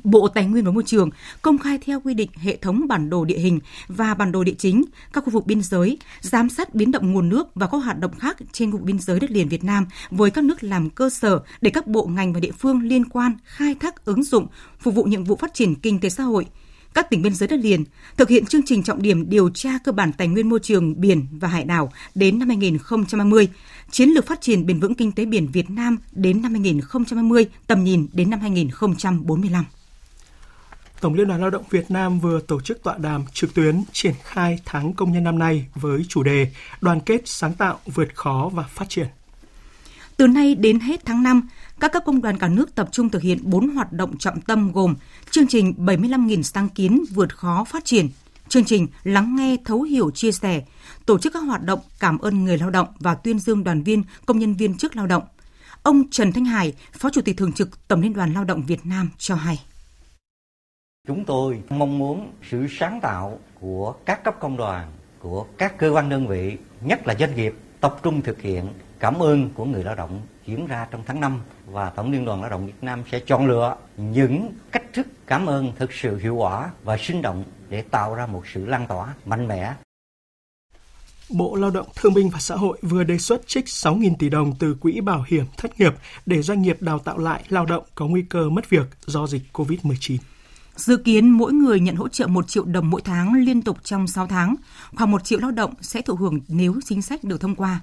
Bộ 0.04 0.28
Tài 0.28 0.45
nguyên 0.45 0.66
và 0.66 0.72
Môi 0.72 0.84
trường 0.84 1.10
công 1.42 1.57
khai 1.57 1.78
theo 1.78 2.00
quy 2.00 2.13
định 2.13 2.30
hệ 2.36 2.57
thống 2.57 2.88
bản 2.88 3.10
đồ 3.10 3.25
địa 3.25 3.38
hình 3.38 3.60
và 3.88 4.13
bản 4.13 4.31
đồ 4.31 4.44
địa 4.44 4.56
chính 4.57 4.84
các 5.13 5.24
khu 5.24 5.30
vực 5.30 5.45
biên 5.45 5.62
giới, 5.62 5.98
giám 6.22 6.50
sát 6.50 6.75
biến 6.75 6.92
động 6.92 7.12
nguồn 7.12 7.30
nước 7.30 7.56
và 7.56 7.68
các 7.68 7.78
hoạt 7.78 8.00
động 8.00 8.19
khác 8.19 8.38
trên 8.51 8.72
khu 8.72 8.78
vực 8.78 8.86
biên 8.86 9.00
giới 9.00 9.19
đất 9.19 9.31
liền 9.31 9.50
Việt 9.50 9.63
Nam 9.63 9.86
với 10.12 10.31
các 10.31 10.44
nước 10.44 10.63
làm 10.63 10.90
cơ 10.90 11.10
sở 11.10 11.42
để 11.62 11.69
các 11.69 11.88
bộ 11.88 12.06
ngành 12.06 12.34
và 12.34 12.40
địa 12.40 12.51
phương 12.51 12.81
liên 12.81 13.06
quan 13.06 13.38
khai 13.45 13.75
thác 13.80 14.06
ứng 14.06 14.24
dụng 14.24 14.48
phục 14.80 14.95
vụ 14.95 15.04
nhiệm 15.04 15.24
vụ 15.24 15.36
phát 15.36 15.54
triển 15.54 15.75
kinh 15.75 16.00
tế 16.00 16.10
xã 16.10 16.24
hội, 16.24 16.46
các 16.94 17.10
tỉnh 17.10 17.22
biên 17.22 17.34
giới 17.34 17.48
đất 17.48 17.60
liền 17.60 17.84
thực 18.18 18.30
hiện 18.30 18.46
chương 18.46 18.63
trình 18.66 18.84
trọng 18.84 19.01
điểm 19.01 19.30
điều 19.30 19.50
tra 19.50 19.78
cơ 19.84 19.92
bản 19.92 20.12
tài 20.13 20.28
nguyên 20.28 20.50
môi 20.50 20.60
trường 20.60 21.01
biển 21.01 21.25
và 21.31 21.48
hải 21.48 21.63
đảo 21.63 21.92
đến 22.16 22.39
năm 22.39 22.48
2020, 22.48 23.48
chiến 23.92 24.10
lược 24.10 24.28
phát 24.28 24.42
triển 24.42 24.66
bền 24.66 24.80
vững 24.80 24.96
kinh 24.96 25.12
tế 25.12 25.25
biển 25.25 25.48
Việt 25.48 25.69
Nam 25.69 25.98
đến 26.12 26.42
năm 26.42 26.51
2020, 26.51 27.46
tầm 27.68 27.84
nhìn 27.84 28.07
đến 28.13 28.30
năm 28.30 28.39
2045. 28.39 29.66
Tổng 31.03 31.13
Liên 31.13 31.27
đoàn 31.27 31.41
Lao 31.41 31.50
động 31.50 31.63
Việt 31.69 31.91
Nam 31.91 32.19
vừa 32.19 32.39
tổ 32.39 32.61
chức 32.61 32.83
tọa 32.83 32.97
đàm 32.97 33.25
trực 33.33 33.53
tuyến 33.53 33.83
triển 33.91 34.13
khai 34.23 34.59
tháng 34.65 34.94
công 34.94 35.11
nhân 35.11 35.23
năm 35.23 35.39
nay 35.39 35.65
với 35.75 36.05
chủ 36.09 36.23
đề 36.23 36.51
Đoàn 36.81 37.00
kết 37.00 37.21
sáng 37.25 37.53
tạo 37.53 37.79
vượt 37.85 38.15
khó 38.15 38.50
và 38.53 38.63
phát 38.63 38.89
triển. 38.89 39.07
Từ 40.17 40.27
nay 40.27 40.55
đến 40.55 40.79
hết 40.79 41.05
tháng 41.05 41.23
5, 41.23 41.41
các 41.79 41.91
cấp 41.94 42.03
công 42.05 42.21
đoàn 42.21 42.38
cả 42.38 42.47
nước 42.47 42.75
tập 42.75 42.89
trung 42.91 43.09
thực 43.09 43.21
hiện 43.21 43.39
4 43.41 43.69
hoạt 43.69 43.94
động 43.94 44.17
trọng 44.17 44.41
tâm 44.41 44.71
gồm 44.71 44.95
chương 45.29 45.47
trình 45.47 45.73
75.000 45.77 46.41
sáng 46.41 46.69
kiến 46.69 47.03
vượt 47.13 47.38
khó 47.38 47.63
phát 47.63 47.85
triển, 47.85 48.09
chương 48.50 48.65
trình 48.65 48.88
lắng 49.03 49.35
nghe 49.35 49.57
thấu 49.65 49.81
hiểu 49.81 50.11
chia 50.11 50.31
sẻ, 50.31 50.63
tổ 51.05 51.17
chức 51.17 51.33
các 51.33 51.39
hoạt 51.39 51.63
động 51.63 51.79
cảm 52.00 52.17
ơn 52.17 52.44
người 52.44 52.57
lao 52.57 52.69
động 52.69 52.88
và 53.00 53.15
tuyên 53.15 53.39
dương 53.39 53.63
đoàn 53.63 53.83
viên, 53.83 54.03
công 54.25 54.39
nhân 54.39 54.53
viên 54.53 54.77
chức 54.77 54.95
lao 54.95 55.07
động. 55.07 55.23
Ông 55.83 56.03
Trần 56.11 56.31
Thanh 56.31 56.45
Hải, 56.45 56.73
Phó 56.94 57.09
Chủ 57.09 57.21
tịch 57.21 57.38
Thường 57.38 57.53
trực 57.53 57.88
Tổng 57.88 58.01
Liên 58.01 58.13
đoàn 58.13 58.33
Lao 58.33 58.44
động 58.44 58.63
Việt 58.65 58.85
Nam 58.85 59.09
cho 59.17 59.35
hay. 59.35 59.59
Chúng 61.07 61.25
tôi 61.25 61.61
mong 61.69 61.97
muốn 61.97 62.31
sự 62.50 62.67
sáng 62.69 63.00
tạo 63.01 63.39
của 63.59 63.95
các 64.05 64.23
cấp 64.23 64.35
công 64.39 64.57
đoàn, 64.57 64.91
của 65.19 65.45
các 65.57 65.77
cơ 65.77 65.91
quan 65.91 66.09
đơn 66.09 66.27
vị, 66.27 66.57
nhất 66.81 67.07
là 67.07 67.15
doanh 67.19 67.35
nghiệp 67.35 67.53
tập 67.81 68.00
trung 68.03 68.21
thực 68.21 68.41
hiện 68.41 68.73
cảm 69.00 69.19
ơn 69.19 69.50
của 69.50 69.65
người 69.65 69.83
lao 69.83 69.95
động 69.95 70.21
diễn 70.45 70.67
ra 70.67 70.88
trong 70.91 71.03
tháng 71.05 71.19
5 71.19 71.41
và 71.65 71.89
Tổng 71.89 72.11
Liên 72.11 72.25
đoàn 72.25 72.41
Lao 72.41 72.50
động 72.50 72.65
Việt 72.65 72.73
Nam 72.81 73.03
sẽ 73.11 73.19
chọn 73.19 73.47
lựa 73.47 73.77
những 73.97 74.51
cách 74.71 74.83
thức 74.94 75.07
cảm 75.27 75.45
ơn 75.45 75.71
thực 75.75 75.94
sự 75.94 76.17
hiệu 76.17 76.35
quả 76.35 76.71
và 76.83 76.97
sinh 76.97 77.21
động 77.21 77.44
để 77.69 77.81
tạo 77.81 78.15
ra 78.15 78.25
một 78.25 78.44
sự 78.53 78.65
lan 78.65 78.88
tỏa 78.88 79.13
mạnh 79.25 79.47
mẽ. 79.47 79.73
Bộ 81.29 81.55
Lao 81.55 81.71
động 81.71 81.88
Thương 81.95 82.13
binh 82.13 82.29
và 82.29 82.39
Xã 82.39 82.55
hội 82.55 82.77
vừa 82.81 83.03
đề 83.03 83.17
xuất 83.17 83.47
trích 83.47 83.65
6.000 83.65 84.15
tỷ 84.19 84.29
đồng 84.29 84.53
từ 84.59 84.75
Quỹ 84.81 85.01
Bảo 85.01 85.23
hiểm 85.27 85.45
Thất 85.57 85.79
nghiệp 85.79 85.94
để 86.25 86.41
doanh 86.41 86.61
nghiệp 86.61 86.77
đào 86.79 87.00
tạo 87.00 87.17
lại 87.17 87.44
lao 87.50 87.65
động 87.65 87.83
có 87.95 88.07
nguy 88.07 88.21
cơ 88.21 88.50
mất 88.50 88.69
việc 88.69 88.88
do 89.05 89.27
dịch 89.27 89.41
COVID-19. 89.53 90.17
Dự 90.75 90.98
kiến 90.98 91.30
mỗi 91.30 91.54
người 91.54 91.80
nhận 91.80 91.96
hỗ 91.96 92.08
trợ 92.08 92.28
1 92.28 92.48
triệu 92.48 92.64
đồng 92.66 92.90
mỗi 92.90 93.02
tháng 93.02 93.34
liên 93.34 93.62
tục 93.62 93.78
trong 93.84 94.08
6 94.08 94.28
tháng, 94.28 94.56
khoảng 94.96 95.12
1 95.12 95.24
triệu 95.24 95.40
lao 95.40 95.52
động 95.52 95.74
sẽ 95.81 96.02
thụ 96.02 96.16
hưởng 96.16 96.40
nếu 96.48 96.75
chính 96.86 97.02
sách 97.02 97.24
được 97.24 97.42
thông 97.42 97.56
qua. 97.56 97.80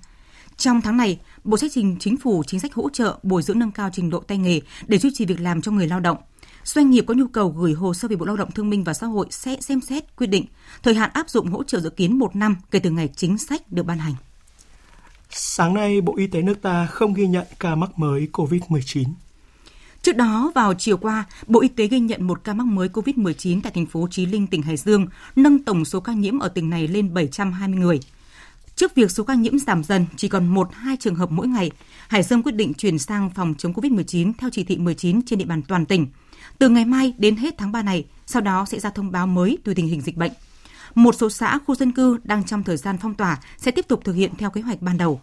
Trong 0.57 0.81
tháng 0.81 0.97
này, 0.97 1.21
Bộ 1.45 1.57
sẽ 1.57 1.69
trình 1.73 1.97
chính 2.01 2.17
phủ 2.17 2.43
chính 2.47 2.61
sách 2.61 2.75
hỗ 2.75 2.91
trợ 2.91 3.19
bồi 3.23 3.43
dưỡng 3.43 3.59
nâng 3.59 3.73
cao 3.73 3.91
trình 3.93 4.11
độ 4.11 4.21
tay 4.21 4.39
nghề 4.39 4.61
để 4.87 4.99
duy 4.99 5.11
trì 5.15 5.25
việc 5.25 5.41
làm 5.41 5.63
cho 5.63 5.73
người 5.73 5.89
lao 5.89 6.01
động. 6.01 6.17
Doanh 6.65 6.91
nghiệp 6.91 7.05
có 7.07 7.15
nhu 7.15 7.27
cầu 7.27 7.49
gửi 7.49 7.73
hồ 7.73 7.95
sơ 7.95 8.09
về 8.09 8.17
Bộ 8.17 8.27
Lao 8.27 8.37
động 8.37 8.51
Thương 8.51 8.71
minh 8.71 8.85
và 8.85 8.95
Xã 8.95 9.07
hội 9.07 9.27
sẽ 9.31 9.57
xem 9.61 9.81
xét 9.81 10.17
quyết 10.17 10.27
định 10.27 10.45
thời 10.83 10.95
hạn 10.95 11.11
áp 11.13 11.31
dụng 11.31 11.49
hỗ 11.49 11.63
trợ 11.63 11.81
dự 11.81 11.91
kiến 11.91 12.19
một 12.19 12.37
năm 12.37 12.57
kể 12.71 12.79
từ 12.79 12.91
ngày 12.91 13.09
chính 13.17 13.39
sách 13.39 13.73
được 13.73 13.83
ban 13.83 13.99
hành. 13.99 14.15
Sáng 15.31 15.75
nay, 15.75 16.01
Bộ 16.01 16.17
Y 16.17 16.27
tế 16.27 16.43
nước 16.43 16.63
ta 16.63 16.87
không 16.87 17.15
ghi 17.15 17.27
nhận 17.27 17.47
ca 17.59 17.75
mắc 17.75 17.99
mới 17.99 18.29
COVID-19. 18.33 19.05
Trước 20.03 20.17
đó, 20.17 20.53
vào 20.55 20.75
chiều 20.75 20.97
qua, 20.97 21.25
Bộ 21.47 21.61
Y 21.61 21.69
tế 21.69 21.87
ghi 21.87 22.01
nhận 22.01 22.27
một 22.27 22.45
ca 22.45 22.55
mắc 22.55 22.67
mới 22.67 22.89
COVID-19 22.89 23.61
tại 23.63 23.73
thành 23.75 23.87
phố 23.87 24.09
Chí 24.11 24.27
Linh, 24.27 24.47
tỉnh 24.47 24.63
Hải 24.63 24.77
Dương, 24.77 25.07
nâng 25.37 25.59
tổng 25.59 25.85
số 25.85 26.01
ca 26.01 26.13
nhiễm 26.13 26.39
ở 26.39 26.49
tỉnh 26.49 26.71
này 26.71 26.89
lên 26.89 27.15
720 27.15 27.79
người. 27.79 28.01
Trước 28.77 28.95
việc 28.95 29.11
số 29.11 29.25
ca 29.25 29.35
nhiễm 29.35 29.59
giảm 29.59 29.85
dần 29.85 30.07
chỉ 30.17 30.29
còn 30.29 30.55
1-2 30.55 30.97
trường 31.01 31.15
hợp 31.15 31.31
mỗi 31.31 31.49
ngày, 31.49 31.71
Hải 32.09 32.23
Dương 32.23 32.43
quyết 32.43 32.55
định 32.55 32.75
chuyển 32.75 32.99
sang 32.99 33.31
phòng 33.31 33.55
chống 33.59 33.73
COVID-19 33.73 34.33
theo 34.39 34.51
chỉ 34.53 34.65
thị 34.65 34.77
19 34.79 35.23
trên 35.23 35.39
địa 35.39 35.45
bàn 35.45 35.63
toàn 35.63 35.87
tỉnh. 35.87 36.07
Từ 36.59 36.69
ngày 36.69 36.85
mai 36.85 37.15
đến 37.19 37.37
hết 37.37 37.55
tháng 37.59 37.73
3 37.73 37.83
này, 37.83 38.05
sau 38.27 38.43
đó 38.43 38.65
sẽ 38.69 38.81
ra 38.81 38.91
thông 38.91 39.11
báo 39.11 39.27
mới 39.27 39.59
tùy 39.65 39.75
tình 39.75 39.89
hình 39.89 40.01
dịch 40.01 40.17
bệnh. 40.17 40.33
Một 40.95 41.15
số 41.15 41.31
xã, 41.31 41.59
khu 41.67 41.75
dân 41.75 41.93
cư 41.93 42.19
đang 42.25 42.45
trong 42.45 42.63
thời 42.63 42.77
gian 42.77 42.97
phong 43.03 43.15
tỏa 43.15 43.39
sẽ 43.57 43.71
tiếp 43.71 43.89
tục 43.89 44.01
thực 44.05 44.13
hiện 44.13 44.33
theo 44.39 44.51
kế 44.51 44.61
hoạch 44.61 44.83
ban 44.83 44.99
đầu. 44.99 45.21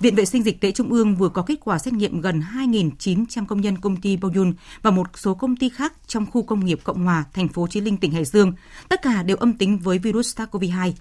Viện 0.00 0.14
Vệ 0.14 0.24
sinh 0.24 0.42
Dịch 0.42 0.60
tễ 0.60 0.72
Trung 0.72 0.92
ương 0.92 1.16
vừa 1.16 1.28
có 1.28 1.42
kết 1.42 1.54
quả 1.64 1.78
xét 1.78 1.94
nghiệm 1.94 2.20
gần 2.20 2.42
2.900 2.54 3.46
công 3.46 3.60
nhân 3.60 3.78
công 3.78 3.96
ty 3.96 4.16
Boyun 4.16 4.54
và 4.82 4.90
một 4.90 5.06
số 5.14 5.34
công 5.34 5.56
ty 5.56 5.68
khác 5.68 5.92
trong 6.06 6.26
khu 6.26 6.42
công 6.42 6.64
nghiệp 6.64 6.80
Cộng 6.84 7.04
Hòa, 7.04 7.24
thành 7.32 7.48
phố 7.48 7.66
Chí 7.66 7.80
Linh, 7.80 7.96
tỉnh 7.96 8.12
Hải 8.12 8.24
Dương. 8.24 8.52
Tất 8.88 9.02
cả 9.02 9.22
đều 9.22 9.36
âm 9.36 9.52
tính 9.52 9.78
với 9.78 9.98
virus 9.98 10.38
SARS-CoV-2. 10.38 10.92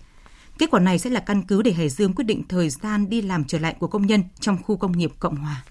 Kết 0.58 0.72
quả 0.72 0.80
này 0.80 1.00
sẽ 1.00 1.10
là 1.10 1.20
căn 1.20 1.42
cứ 1.42 1.62
để 1.62 1.72
Hải 1.72 1.90
Dương 1.90 2.14
quyết 2.14 2.26
định 2.26 2.44
thời 2.50 2.70
gian 2.70 3.10
đi 3.10 3.22
làm 3.22 3.46
trở 3.46 3.60
lại 3.60 3.76
của 3.80 3.88
công 3.88 4.06
nhân 4.06 4.24
trong 4.40 4.58
khu 4.64 4.78
công 4.78 4.92
nghiệp 4.92 5.12
Cộng 5.20 5.36
Hòa. 5.36 5.64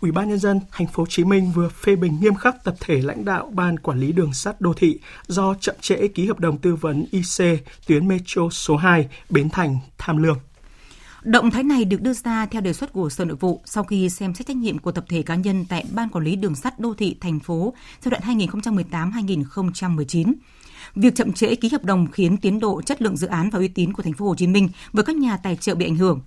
Ủy 0.00 0.12
ban 0.12 0.28
nhân 0.28 0.38
dân 0.38 0.60
thành 0.72 0.86
phố 0.86 1.02
Hồ 1.02 1.06
Chí 1.06 1.24
Minh 1.24 1.52
vừa 1.54 1.68
phê 1.68 1.96
bình 1.96 2.18
nghiêm 2.20 2.34
khắc 2.34 2.64
tập 2.64 2.74
thể 2.80 3.00
lãnh 3.02 3.24
đạo 3.24 3.50
ban 3.54 3.78
quản 3.78 4.00
lý 4.00 4.12
đường 4.12 4.32
sắt 4.32 4.60
đô 4.60 4.72
thị 4.72 4.98
do 5.26 5.54
chậm 5.60 5.74
trễ 5.80 6.08
ký 6.08 6.26
hợp 6.26 6.40
đồng 6.40 6.58
tư 6.58 6.74
vấn 6.74 7.06
IC 7.10 7.64
tuyến 7.86 8.08
metro 8.08 8.42
số 8.50 8.76
2 8.76 9.08
Bến 9.30 9.50
Thành 9.50 9.78
Tham 9.98 10.16
Lương. 10.16 10.38
Động 11.22 11.50
thái 11.50 11.62
này 11.62 11.84
được 11.84 12.00
đưa 12.02 12.12
ra 12.12 12.46
theo 12.46 12.62
đề 12.62 12.72
xuất 12.72 12.92
của 12.92 13.10
Sở 13.10 13.24
Nội 13.24 13.36
vụ 13.36 13.60
sau 13.64 13.84
khi 13.84 14.08
xem 14.08 14.34
xét 14.34 14.46
trách 14.46 14.56
nhiệm 14.56 14.78
của 14.78 14.92
tập 14.92 15.04
thể 15.08 15.22
cá 15.22 15.34
nhân 15.34 15.64
tại 15.68 15.84
Ban 15.92 16.08
Quản 16.08 16.24
lý 16.24 16.36
Đường 16.36 16.54
sắt 16.54 16.80
Đô 16.80 16.94
thị 16.94 17.16
thành 17.20 17.40
phố 17.40 17.74
giai 18.02 18.10
đoạn 18.10 18.38
2018-2019. 18.38 20.32
Việc 20.94 21.14
chậm 21.16 21.32
trễ 21.32 21.54
ký 21.54 21.68
hợp 21.68 21.84
đồng 21.84 22.06
khiến 22.10 22.36
tiến 22.36 22.60
độ 22.60 22.82
chất 22.82 23.02
lượng 23.02 23.16
dự 23.16 23.26
án 23.26 23.50
và 23.50 23.58
uy 23.58 23.68
tín 23.68 23.92
của 23.92 24.02
thành 24.02 24.12
phố 24.12 24.26
Hồ 24.26 24.34
Chí 24.34 24.46
Minh 24.46 24.68
với 24.92 25.04
các 25.04 25.16
nhà 25.16 25.36
tài 25.36 25.56
trợ 25.56 25.74
bị 25.74 25.86
ảnh 25.86 25.96
hưởng. 25.96 26.20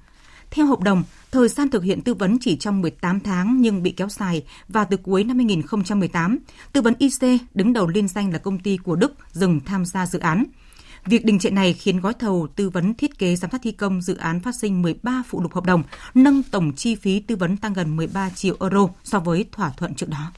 Theo 0.51 0.65
hợp 0.65 0.79
đồng, 0.79 1.03
thời 1.31 1.47
gian 1.47 1.69
thực 1.69 1.83
hiện 1.83 2.01
tư 2.01 2.13
vấn 2.13 2.37
chỉ 2.41 2.55
trong 2.55 2.81
18 2.81 3.19
tháng 3.19 3.61
nhưng 3.61 3.83
bị 3.83 3.91
kéo 3.91 4.09
dài 4.09 4.43
và 4.67 4.83
từ 4.83 4.97
cuối 4.97 5.23
năm 5.23 5.37
2018, 5.37 6.39
tư 6.73 6.81
vấn 6.81 6.93
IC 6.99 7.41
đứng 7.53 7.73
đầu 7.73 7.87
liên 7.87 8.07
danh 8.07 8.31
là 8.31 8.37
công 8.37 8.59
ty 8.59 8.77
của 8.77 8.95
Đức 8.95 9.13
dừng 9.31 9.59
tham 9.65 9.85
gia 9.85 10.05
dự 10.05 10.19
án. 10.19 10.43
Việc 11.05 11.25
đình 11.25 11.39
trệ 11.39 11.49
này 11.49 11.73
khiến 11.73 11.99
gói 11.99 12.13
thầu 12.13 12.47
tư 12.55 12.69
vấn 12.69 12.93
thiết 12.93 13.19
kế 13.19 13.35
giám 13.35 13.51
sát 13.51 13.61
thi 13.63 13.71
công 13.71 14.01
dự 14.01 14.17
án 14.17 14.39
phát 14.39 14.55
sinh 14.55 14.81
13 14.81 15.23
phụ 15.27 15.41
lục 15.41 15.53
hợp 15.53 15.65
đồng, 15.65 15.83
nâng 16.13 16.43
tổng 16.43 16.73
chi 16.73 16.95
phí 16.95 17.19
tư 17.19 17.35
vấn 17.35 17.57
tăng 17.57 17.73
gần 17.73 17.95
13 17.95 18.29
triệu 18.29 18.55
euro 18.59 18.87
so 19.03 19.19
với 19.19 19.45
thỏa 19.51 19.69
thuận 19.77 19.95
trước 19.95 20.09
đó. 20.09 20.31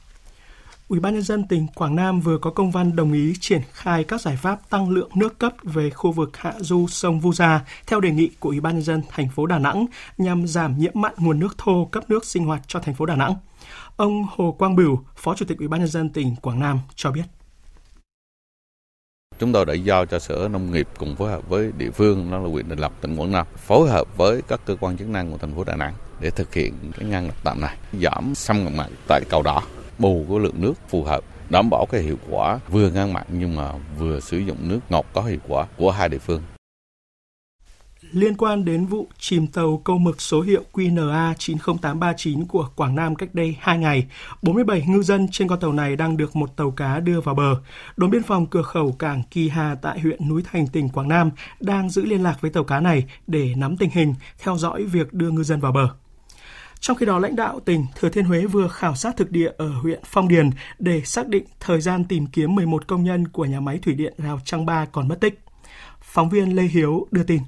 Ủy 0.88 1.00
ban 1.00 1.14
nhân 1.14 1.22
dân 1.22 1.48
tỉnh 1.48 1.66
Quảng 1.74 1.96
Nam 1.96 2.20
vừa 2.20 2.38
có 2.38 2.50
công 2.50 2.70
văn 2.70 2.96
đồng 2.96 3.12
ý 3.12 3.32
triển 3.40 3.62
khai 3.72 4.04
các 4.04 4.20
giải 4.20 4.36
pháp 4.36 4.70
tăng 4.70 4.90
lượng 4.90 5.10
nước 5.14 5.38
cấp 5.38 5.52
về 5.62 5.90
khu 5.90 6.12
vực 6.12 6.36
hạ 6.36 6.52
du 6.58 6.86
sông 6.86 7.20
Vu 7.20 7.32
Gia 7.32 7.64
theo 7.86 8.00
đề 8.00 8.10
nghị 8.10 8.30
của 8.40 8.48
Ủy 8.48 8.60
ban 8.60 8.74
nhân 8.74 8.82
dân 8.82 9.02
thành 9.10 9.28
phố 9.28 9.46
Đà 9.46 9.58
Nẵng 9.58 9.86
nhằm 10.18 10.46
giảm 10.46 10.78
nhiễm 10.78 10.92
mặn 10.94 11.12
nguồn 11.16 11.38
nước 11.38 11.58
thô 11.58 11.88
cấp 11.92 12.10
nước 12.10 12.24
sinh 12.24 12.44
hoạt 12.44 12.60
cho 12.66 12.80
thành 12.80 12.94
phố 12.94 13.06
Đà 13.06 13.16
Nẵng. 13.16 13.34
Ông 13.96 14.26
Hồ 14.36 14.56
Quang 14.58 14.76
Bửu, 14.76 15.00
Phó 15.16 15.34
Chủ 15.34 15.44
tịch 15.48 15.58
Ủy 15.58 15.68
ban 15.68 15.80
nhân 15.80 15.88
dân 15.88 16.10
tỉnh 16.10 16.36
Quảng 16.36 16.60
Nam 16.60 16.78
cho 16.94 17.10
biết. 17.10 17.24
Chúng 19.38 19.52
tôi 19.52 19.66
đã 19.66 19.74
giao 19.74 20.06
cho 20.06 20.18
Sở 20.18 20.48
Nông 20.52 20.72
nghiệp 20.72 20.88
cùng 20.98 21.16
phối 21.16 21.30
hợp 21.30 21.48
với 21.48 21.72
địa 21.78 21.90
phương, 21.90 22.30
đó 22.30 22.38
là 22.38 22.48
huyện 22.48 22.68
Đình 22.68 22.78
Lập, 22.78 22.92
tỉnh 23.00 23.16
Quảng 23.16 23.32
Nam, 23.32 23.46
phối 23.56 23.88
hợp 23.88 24.16
với 24.16 24.42
các 24.48 24.60
cơ 24.64 24.76
quan 24.80 24.96
chức 24.96 25.08
năng 25.08 25.30
của 25.30 25.38
thành 25.38 25.54
phố 25.54 25.64
Đà 25.64 25.76
Nẵng 25.76 25.94
để 26.20 26.30
thực 26.30 26.54
hiện 26.54 26.74
cái 26.98 27.08
ngăn 27.08 27.26
ngập 27.26 27.36
tạm 27.44 27.60
này, 27.60 27.76
giảm 28.02 28.34
xâm 28.34 28.64
ngập 28.64 28.72
mặn 28.72 28.90
tại 29.08 29.20
cầu 29.30 29.42
đỏ, 29.42 29.62
bù 29.98 30.26
cái 30.28 30.38
lượng 30.38 30.60
nước 30.60 30.74
phù 30.88 31.04
hợp, 31.04 31.24
đảm 31.50 31.70
bảo 31.70 31.86
cái 31.90 32.02
hiệu 32.02 32.16
quả 32.30 32.58
vừa 32.70 32.90
ngăn 32.90 33.12
mặn 33.12 33.26
nhưng 33.28 33.56
mà 33.56 33.72
vừa 33.98 34.20
sử 34.20 34.38
dụng 34.38 34.56
nước 34.68 34.80
ngọt 34.88 35.06
có 35.12 35.22
hiệu 35.22 35.38
quả 35.48 35.66
của 35.76 35.90
hai 35.90 36.08
địa 36.08 36.18
phương 36.18 36.42
liên 38.14 38.36
quan 38.36 38.64
đến 38.64 38.86
vụ 38.86 39.08
chìm 39.18 39.46
tàu 39.46 39.80
câu 39.84 39.98
mực 39.98 40.20
số 40.22 40.40
hiệu 40.40 40.62
QNA 40.72 41.34
90839 41.38 42.44
của 42.44 42.68
Quảng 42.76 42.94
Nam 42.94 43.14
cách 43.14 43.34
đây 43.34 43.56
2 43.60 43.78
ngày. 43.78 44.06
47 44.42 44.84
ngư 44.86 45.02
dân 45.02 45.28
trên 45.32 45.48
con 45.48 45.60
tàu 45.60 45.72
này 45.72 45.96
đang 45.96 46.16
được 46.16 46.36
một 46.36 46.56
tàu 46.56 46.70
cá 46.70 47.00
đưa 47.00 47.20
vào 47.20 47.34
bờ. 47.34 47.56
Đồn 47.96 48.10
biên 48.10 48.22
phòng 48.22 48.46
cửa 48.46 48.62
khẩu 48.62 48.92
cảng 48.92 49.22
Kỳ 49.30 49.48
Hà 49.48 49.74
tại 49.82 50.00
huyện 50.00 50.28
Núi 50.28 50.42
Thành, 50.52 50.66
tỉnh 50.66 50.88
Quảng 50.88 51.08
Nam 51.08 51.30
đang 51.60 51.90
giữ 51.90 52.04
liên 52.04 52.22
lạc 52.22 52.40
với 52.40 52.50
tàu 52.50 52.64
cá 52.64 52.80
này 52.80 53.04
để 53.26 53.54
nắm 53.56 53.76
tình 53.76 53.90
hình, 53.90 54.14
theo 54.38 54.56
dõi 54.56 54.84
việc 54.84 55.12
đưa 55.12 55.30
ngư 55.30 55.42
dân 55.42 55.60
vào 55.60 55.72
bờ. 55.72 55.88
Trong 56.80 56.96
khi 56.96 57.06
đó, 57.06 57.18
lãnh 57.18 57.36
đạo 57.36 57.60
tỉnh 57.60 57.86
Thừa 57.94 58.08
Thiên 58.08 58.24
Huế 58.24 58.46
vừa 58.46 58.68
khảo 58.68 58.94
sát 58.94 59.16
thực 59.16 59.30
địa 59.30 59.50
ở 59.58 59.68
huyện 59.68 60.00
Phong 60.04 60.28
Điền 60.28 60.50
để 60.78 61.02
xác 61.04 61.28
định 61.28 61.44
thời 61.60 61.80
gian 61.80 62.04
tìm 62.04 62.26
kiếm 62.26 62.54
11 62.54 62.86
công 62.86 63.04
nhân 63.04 63.28
của 63.28 63.44
nhà 63.44 63.60
máy 63.60 63.78
thủy 63.78 63.94
điện 63.94 64.14
Rào 64.18 64.40
Trăng 64.44 64.66
Ba 64.66 64.84
còn 64.84 65.08
mất 65.08 65.20
tích. 65.20 65.40
Phóng 66.02 66.30
viên 66.30 66.56
Lê 66.56 66.62
Hiếu 66.62 67.06
đưa 67.10 67.22
tin. 67.22 67.40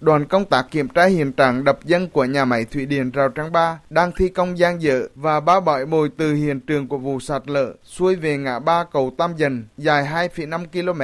Đoàn 0.00 0.24
công 0.24 0.44
tác 0.44 0.66
kiểm 0.70 0.88
tra 0.88 1.04
hiện 1.04 1.32
trạng 1.32 1.64
đập 1.64 1.78
dân 1.84 2.08
của 2.08 2.24
nhà 2.24 2.44
máy 2.44 2.64
thủy 2.64 2.86
điện 2.86 3.10
Rào 3.10 3.28
Trăng 3.28 3.52
Ba 3.52 3.80
đang 3.90 4.12
thi 4.12 4.28
công 4.28 4.58
gian 4.58 4.82
dở 4.82 5.02
và 5.14 5.40
ba 5.40 5.60
bãi 5.60 5.86
bồi 5.86 6.10
từ 6.16 6.34
hiện 6.34 6.60
trường 6.60 6.88
của 6.88 6.98
vụ 6.98 7.20
sạt 7.20 7.42
lở 7.46 7.72
xuôi 7.84 8.16
về 8.16 8.36
ngã 8.36 8.58
ba 8.58 8.84
cầu 8.92 9.12
Tam 9.18 9.36
Dần 9.36 9.64
dài 9.78 10.28
2,5 10.36 10.66
km. 10.72 11.02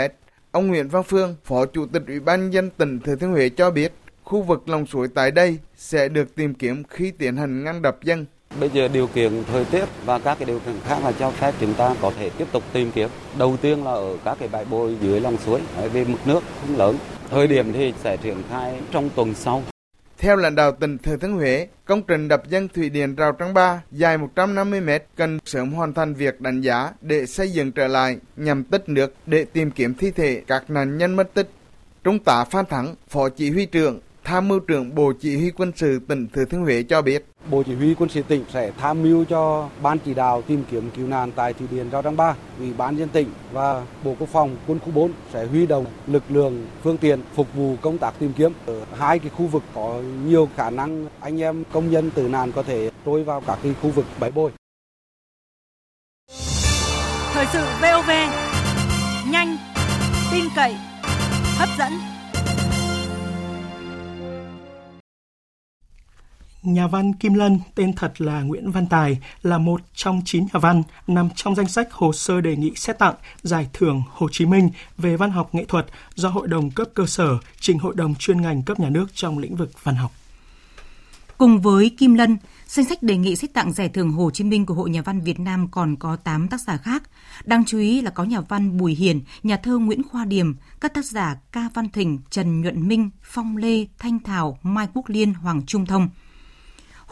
Ông 0.51 0.67
Nguyễn 0.67 0.89
Văn 0.89 1.03
Phương, 1.03 1.37
Phó 1.45 1.67
Chủ 1.67 1.87
tịch 1.87 2.03
Ủy 2.07 2.21
ban 2.21 2.51
dân 2.51 2.71
tỉnh 2.71 3.01
Thừa 3.01 3.17
Thiên 3.17 3.31
Huế 3.31 3.49
cho 3.49 3.71
biết, 3.71 3.93
khu 4.25 4.43
vực 4.43 4.69
lòng 4.69 4.87
suối 4.87 5.09
tại 5.15 5.31
đây 5.31 5.59
sẽ 5.77 6.09
được 6.09 6.35
tìm 6.37 6.55
kiếm 6.55 6.83
khi 6.89 7.11
tiến 7.11 7.37
hành 7.37 7.65
ngăn 7.65 7.83
đập 7.83 7.97
dân. 8.03 8.25
Bây 8.61 8.71
giờ 8.71 8.89
điều 8.89 9.07
kiện 9.07 9.45
thời 9.53 9.65
tiết 9.65 9.85
và 10.05 10.19
các 10.19 10.39
cái 10.39 10.47
điều 10.47 10.59
kiện 10.59 10.75
khác 10.87 10.99
là 11.05 11.13
cho 11.13 11.31
phép 11.31 11.55
chúng 11.61 11.75
ta 11.75 11.95
có 12.03 12.13
thể 12.19 12.31
tiếp 12.31 12.47
tục 12.53 12.63
tìm 12.73 12.91
kiếm. 12.95 13.09
Đầu 13.39 13.57
tiên 13.63 13.85
là 13.85 13.91
ở 13.91 14.17
các 14.25 14.37
cái 14.41 14.49
bãi 14.49 14.65
bồi 14.65 14.97
dưới 15.01 15.21
lòng 15.21 15.37
suối, 15.47 15.61
vì 15.93 16.05
mực 16.05 16.27
nước 16.27 16.43
không 16.61 16.77
lớn. 16.77 16.97
Thời 17.33 17.47
điểm 17.47 17.73
thì 17.73 17.93
sẽ 18.03 18.17
triển 18.17 18.37
khai 18.51 18.81
trong 18.91 19.11
tuần 19.17 19.35
sau. 19.35 19.63
Theo 20.19 20.37
lãnh 20.37 20.55
đạo 20.55 20.73
tỉnh 20.73 20.99
Thừa 20.99 21.17
Thiên 21.17 21.33
Huế, 21.33 21.69
công 21.85 22.03
trình 22.03 22.29
đập 22.29 22.43
dân 22.49 22.69
thủy 22.69 22.91
điện 22.91 23.15
Rào 23.15 23.33
Trăng 23.33 23.55
Ba 23.55 23.83
dài 23.91 24.19
150 24.19 24.81
m 24.81 24.91
cần 25.17 25.39
sớm 25.45 25.73
hoàn 25.73 25.95
thành 25.95 26.15
việc 26.15 26.41
đánh 26.41 26.61
giá 26.61 26.91
để 27.01 27.27
xây 27.27 27.53
dựng 27.53 27.73
trở 27.73 27.89
lại 27.89 28.19
nhằm 28.37 28.65
tích 28.65 28.89
nước 28.89 29.15
để 29.27 29.45
tìm 29.45 29.71
kiếm 29.71 29.95
thi 29.95 30.11
thể 30.11 30.43
các 30.47 30.71
nạn 30.71 30.99
nhân 30.99 31.17
mất 31.17 31.35
tích. 31.35 31.51
Trung 32.05 32.19
tá 32.19 32.45
Phan 32.45 32.67
Thắng, 32.67 32.95
Phó 33.09 33.29
Chỉ 33.29 33.51
huy 33.51 33.67
trưởng 33.67 34.01
Tham 34.25 34.49
mưu 34.49 34.61
trưởng 34.61 34.95
Bộ 34.95 35.13
Chỉ 35.21 35.37
huy 35.37 35.51
quân 35.51 35.73
sự 35.77 36.01
tỉnh 36.09 36.29
Thừa 36.33 36.45
Thiên 36.45 36.61
Huế 36.61 36.83
cho 36.83 37.03
biết. 37.03 37.27
Bộ 37.51 37.63
Chỉ 37.63 37.75
huy 37.75 37.95
quân 37.95 38.09
sự 38.09 38.23
tỉnh 38.23 38.45
sẽ 38.53 38.71
tham 38.79 39.03
mưu 39.03 39.25
cho 39.25 39.69
Ban 39.83 39.99
chỉ 39.99 40.15
đạo 40.15 40.43
tìm 40.43 40.65
kiếm 40.71 40.91
cứu 40.97 41.07
nạn 41.09 41.33
tại 41.37 41.53
thủy 41.53 41.69
điện 41.71 41.91
Rào 41.91 42.03
Trăng 42.03 42.17
Ba, 42.17 42.35
Ủy 42.59 42.73
ban 42.73 42.97
dân 42.97 43.09
tỉnh 43.09 43.31
và 43.53 43.87
Bộ 44.05 44.15
Quốc 44.19 44.29
phòng 44.29 44.57
quân 44.67 44.79
khu 44.79 44.91
4 44.91 45.13
sẽ 45.33 45.47
huy 45.47 45.67
động 45.67 45.85
lực 46.07 46.23
lượng 46.29 46.67
phương 46.83 46.99
tiện 46.99 47.21
phục 47.35 47.55
vụ 47.55 47.77
công 47.83 47.99
tác 47.99 48.15
tìm 48.19 48.33
kiếm 48.33 48.53
ở 48.67 48.85
hai 48.99 49.19
cái 49.19 49.31
khu 49.37 49.47
vực 49.47 49.63
có 49.75 50.01
nhiều 50.27 50.49
khả 50.57 50.71
năng 50.71 51.07
anh 51.21 51.41
em 51.41 51.65
công 51.73 51.91
nhân 51.91 52.11
tử 52.11 52.29
nạn 52.29 52.53
có 52.53 52.63
thể 52.63 52.91
trôi 53.05 53.25
vào 53.25 53.41
các 53.41 53.59
cái 53.63 53.75
khu 53.83 53.91
vực 53.91 54.07
bãi 54.21 54.31
bồi. 54.31 54.51
Thời 57.33 57.47
sự 57.53 57.65
VOV 57.83 58.11
nhanh, 59.31 59.57
tin 60.33 60.45
cậy, 60.57 60.75
hấp 61.59 61.69
dẫn. 61.79 62.12
Nhà 66.63 66.87
văn 66.87 67.13
Kim 67.13 67.35
Lân, 67.35 67.61
tên 67.75 67.93
thật 67.93 68.21
là 68.21 68.43
Nguyễn 68.43 68.71
Văn 68.71 68.87
Tài, 68.87 69.19
là 69.43 69.59
một 69.59 69.81
trong 69.95 70.23
9 70.25 70.45
nhà 70.45 70.61
văn 70.61 70.83
nằm 71.07 71.29
trong 71.37 71.55
danh 71.55 71.69
sách 71.69 71.93
hồ 71.93 72.13
sơ 72.13 72.41
đề 72.41 72.57
nghị 72.57 72.73
xét 72.77 72.99
tặng 72.99 73.15
Giải 73.43 73.69
thưởng 73.73 74.03
Hồ 74.11 74.29
Chí 74.33 74.47
Minh 74.47 74.71
về 74.99 75.17
văn 75.17 75.31
học 75.31 75.55
nghệ 75.55 75.65
thuật 75.69 75.87
do 76.15 76.29
Hội 76.29 76.49
đồng 76.49 76.71
cấp 76.71 76.89
cơ 76.95 77.07
sở 77.07 77.39
trình 77.61 77.79
Hội 77.79 77.95
đồng 77.97 78.15
chuyên 78.15 78.43
ngành 78.43 78.63
cấp 78.63 78.81
nhà 78.81 78.89
nước 78.89 79.07
trong 79.15 79.39
lĩnh 79.39 79.57
vực 79.57 79.71
văn 79.83 79.95
học. 79.95 80.13
Cùng 81.39 81.61
với 81.61 81.91
Kim 81.91 82.15
Lân, 82.15 82.37
danh 82.67 82.87
sách 82.87 83.03
đề 83.03 83.17
nghị 83.17 83.37
xét 83.37 83.55
tặng 83.55 83.73
Giải 83.73 83.89
thưởng 83.89 84.13
Hồ 84.13 84.31
Chí 84.31 84.45
Minh 84.45 84.67
của 84.67 84.75
Hội 84.75 84.91
Nhà 84.91 85.03
văn 85.03 85.21
Việt 85.21 85.41
Nam 85.41 85.69
còn 85.71 85.97
có 85.97 86.17
8 86.17 86.49
tác 86.49 86.61
giả 86.61 86.77
khác. 86.77 87.03
Đáng 87.45 87.65
chú 87.67 87.79
ý 87.79 88.01
là 88.01 88.11
có 88.11 88.25
nhà 88.25 88.41
văn 88.41 88.79
Bùi 88.79 88.95
Hiền, 88.95 89.21
nhà 89.43 89.57
thơ 89.57 89.79
Nguyễn 89.79 90.03
Khoa 90.03 90.25
Điềm, 90.25 90.55
các 90.81 90.95
tác 90.95 91.05
giả 91.05 91.37
Ca 91.53 91.69
Văn 91.75 91.89
Thỉnh, 91.91 92.19
Trần 92.31 92.61
Nhuận 92.61 92.89
Minh, 92.89 93.11
Phong 93.23 93.57
Lê, 93.57 93.87
Thanh 93.99 94.21
Thảo, 94.21 94.59
Mai 94.63 94.89
Quốc 94.95 95.09
Liên, 95.09 95.35
Hoàng 95.35 95.63
Trung 95.67 95.87
Thông– 95.87 96.09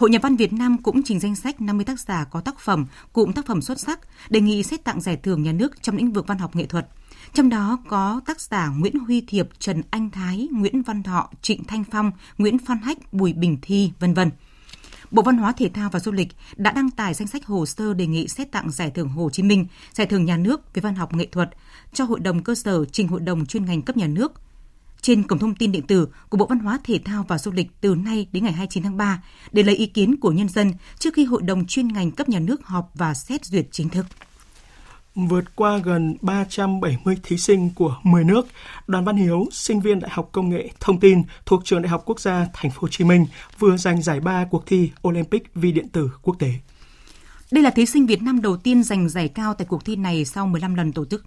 Hội 0.00 0.10
Nhà 0.10 0.18
văn 0.22 0.36
Việt 0.36 0.52
Nam 0.52 0.82
cũng 0.82 1.02
trình 1.02 1.20
danh 1.20 1.34
sách 1.34 1.60
50 1.60 1.84
tác 1.84 2.00
giả 2.00 2.24
có 2.24 2.40
tác 2.40 2.58
phẩm, 2.58 2.86
cụm 3.12 3.32
tác 3.32 3.46
phẩm 3.46 3.62
xuất 3.62 3.80
sắc, 3.80 4.00
đề 4.30 4.40
nghị 4.40 4.62
xét 4.62 4.84
tặng 4.84 5.00
giải 5.00 5.16
thưởng 5.16 5.42
nhà 5.42 5.52
nước 5.52 5.82
trong 5.82 5.96
lĩnh 5.96 6.12
vực 6.12 6.26
văn 6.26 6.38
học 6.38 6.56
nghệ 6.56 6.66
thuật. 6.66 6.88
Trong 7.34 7.48
đó 7.48 7.78
có 7.88 8.20
tác 8.26 8.40
giả 8.40 8.68
Nguyễn 8.78 8.98
Huy 8.98 9.20
Thiệp, 9.20 9.48
Trần 9.58 9.82
Anh 9.90 10.10
Thái, 10.10 10.48
Nguyễn 10.52 10.82
Văn 10.82 11.02
Thọ, 11.02 11.30
Trịnh 11.42 11.64
Thanh 11.64 11.84
Phong, 11.84 12.12
Nguyễn 12.38 12.58
Phan 12.58 12.78
Hách, 12.78 13.12
Bùi 13.12 13.32
Bình 13.32 13.58
Thi, 13.62 13.92
vân 14.00 14.14
vân. 14.14 14.30
Bộ 15.10 15.22
Văn 15.22 15.36
hóa 15.36 15.52
Thể 15.52 15.68
thao 15.74 15.90
và 15.90 16.00
Du 16.00 16.12
lịch 16.12 16.28
đã 16.56 16.72
đăng 16.72 16.90
tải 16.90 17.14
danh 17.14 17.28
sách 17.28 17.46
hồ 17.46 17.66
sơ 17.66 17.94
đề 17.94 18.06
nghị 18.06 18.28
xét 18.28 18.52
tặng 18.52 18.70
Giải 18.70 18.90
thưởng 18.90 19.08
Hồ 19.08 19.30
Chí 19.32 19.42
Minh, 19.42 19.66
Giải 19.92 20.06
thưởng 20.06 20.24
Nhà 20.24 20.36
nước 20.36 20.74
về 20.74 20.80
văn 20.80 20.94
học 20.94 21.14
nghệ 21.14 21.26
thuật 21.26 21.50
cho 21.92 22.04
Hội 22.04 22.20
đồng 22.20 22.42
cơ 22.42 22.54
sở 22.54 22.84
trình 22.84 23.08
Hội 23.08 23.20
đồng 23.20 23.46
chuyên 23.46 23.64
ngành 23.64 23.82
cấp 23.82 23.96
nhà 23.96 24.06
nước 24.06 24.32
trên 25.02 25.22
cổng 25.22 25.38
thông 25.38 25.54
tin 25.54 25.72
điện 25.72 25.86
tử 25.86 26.08
của 26.28 26.36
Bộ 26.36 26.46
Văn 26.46 26.58
hóa 26.58 26.78
Thể 26.84 26.98
thao 27.04 27.24
và 27.28 27.38
Du 27.38 27.50
lịch 27.50 27.66
từ 27.80 27.94
nay 27.94 28.26
đến 28.32 28.44
ngày 28.44 28.52
29 28.52 28.82
tháng 28.82 28.96
3 28.96 29.22
để 29.52 29.62
lấy 29.62 29.76
ý 29.76 29.86
kiến 29.86 30.16
của 30.16 30.32
nhân 30.32 30.48
dân 30.48 30.72
trước 30.98 31.14
khi 31.14 31.24
Hội 31.24 31.42
đồng 31.42 31.66
chuyên 31.66 31.88
ngành 31.88 32.10
cấp 32.10 32.28
nhà 32.28 32.38
nước 32.38 32.66
họp 32.66 32.90
và 32.94 33.14
xét 33.14 33.44
duyệt 33.44 33.66
chính 33.70 33.88
thức. 33.88 34.06
Vượt 35.14 35.56
qua 35.56 35.78
gần 35.78 36.16
370 36.20 37.16
thí 37.22 37.36
sinh 37.36 37.70
của 37.74 37.96
10 38.02 38.24
nước, 38.24 38.46
Đoàn 38.86 39.04
Văn 39.04 39.16
Hiếu, 39.16 39.46
sinh 39.52 39.80
viên 39.80 40.00
Đại 40.00 40.10
học 40.10 40.28
Công 40.32 40.50
nghệ 40.50 40.70
Thông 40.80 41.00
tin 41.00 41.22
thuộc 41.46 41.64
Trường 41.64 41.82
Đại 41.82 41.88
học 41.88 42.02
Quốc 42.06 42.20
gia 42.20 42.46
Thành 42.54 42.70
phố 42.70 42.78
Hồ 42.80 42.88
Chí 42.88 43.04
Minh 43.04 43.26
vừa 43.58 43.76
giành 43.76 44.02
giải 44.02 44.20
ba 44.20 44.44
cuộc 44.50 44.66
thi 44.66 44.90
Olympic 45.08 45.54
vi 45.54 45.72
điện 45.72 45.88
tử 45.88 46.10
quốc 46.22 46.36
tế. 46.38 46.52
Đây 47.50 47.62
là 47.62 47.70
thí 47.70 47.86
sinh 47.86 48.06
Việt 48.06 48.22
Nam 48.22 48.42
đầu 48.42 48.56
tiên 48.56 48.82
giành 48.82 49.08
giải 49.08 49.28
cao 49.28 49.54
tại 49.54 49.66
cuộc 49.66 49.84
thi 49.84 49.96
này 49.96 50.24
sau 50.24 50.46
15 50.46 50.74
lần 50.74 50.92
tổ 50.92 51.04
chức. 51.04 51.24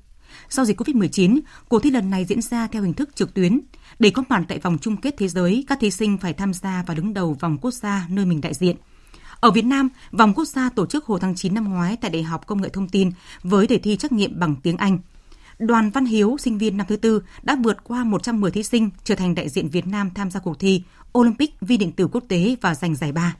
Sau 0.50 0.66
dịch 0.66 0.82
COVID-19, 0.82 1.40
cuộc 1.70 1.80
thi 1.80 1.92
lần 1.92 2.10
này 2.10 2.26
diễn 2.26 2.42
ra 2.42 2.68
theo 2.68 2.82
hình 2.82 2.94
thức 2.94 3.16
trực 3.16 3.34
tuyến. 3.34 3.60
Để 4.00 4.10
có 4.10 4.24
mặt 4.30 4.44
tại 4.48 4.60
vòng 4.60 4.78
chung 4.82 4.98
kết 4.98 5.16
thế 5.18 5.28
giới, 5.28 5.64
các 5.68 5.80
thí 5.82 5.92
sinh 5.92 6.18
phải 6.18 6.34
tham 6.34 6.54
gia 6.54 6.84
và 6.88 6.94
đứng 6.94 7.14
đầu 7.14 7.38
vòng 7.40 7.58
quốc 7.62 7.74
gia 7.74 8.06
nơi 8.10 8.26
mình 8.26 8.42
đại 8.42 8.54
diện. 8.54 8.76
Ở 9.40 9.52
Việt 9.52 9.66
Nam, 9.66 9.90
vòng 10.12 10.34
quốc 10.34 10.46
gia 10.46 10.70
tổ 10.70 10.86
chức 10.86 11.06
hồi 11.06 11.20
tháng 11.20 11.36
9 11.36 11.54
năm 11.54 11.70
ngoái 11.70 11.98
tại 11.98 12.12
Đại 12.12 12.24
học 12.24 12.48
Công 12.48 12.62
nghệ 12.62 12.70
Thông 12.70 12.90
tin 12.90 13.12
với 13.44 13.68
đề 13.68 13.78
thi 13.78 13.96
trắc 13.96 14.12
nghiệm 14.12 14.40
bằng 14.40 14.56
tiếng 14.64 14.78
Anh. 14.78 15.00
Đoàn 15.60 15.90
Văn 15.90 16.06
Hiếu, 16.06 16.38
sinh 16.40 16.58
viên 16.58 16.78
năm 16.78 16.88
thứ 16.90 16.96
tư, 16.96 17.22
đã 17.44 17.58
vượt 17.64 17.78
qua 17.84 18.04
110 18.04 18.52
thí 18.52 18.64
sinh 18.64 18.90
trở 19.04 19.16
thành 19.16 19.36
đại 19.36 19.50
diện 19.50 19.70
Việt 19.70 19.88
Nam 19.88 20.10
tham 20.16 20.32
gia 20.32 20.40
cuộc 20.40 20.60
thi 20.60 20.84
Olympic 21.18 21.54
vi 21.62 21.78
điện 21.78 21.92
tử 21.92 22.08
quốc 22.08 22.24
tế 22.28 22.56
và 22.62 22.76
giành 22.76 22.96
giải 22.96 23.12
ba. 23.12 23.36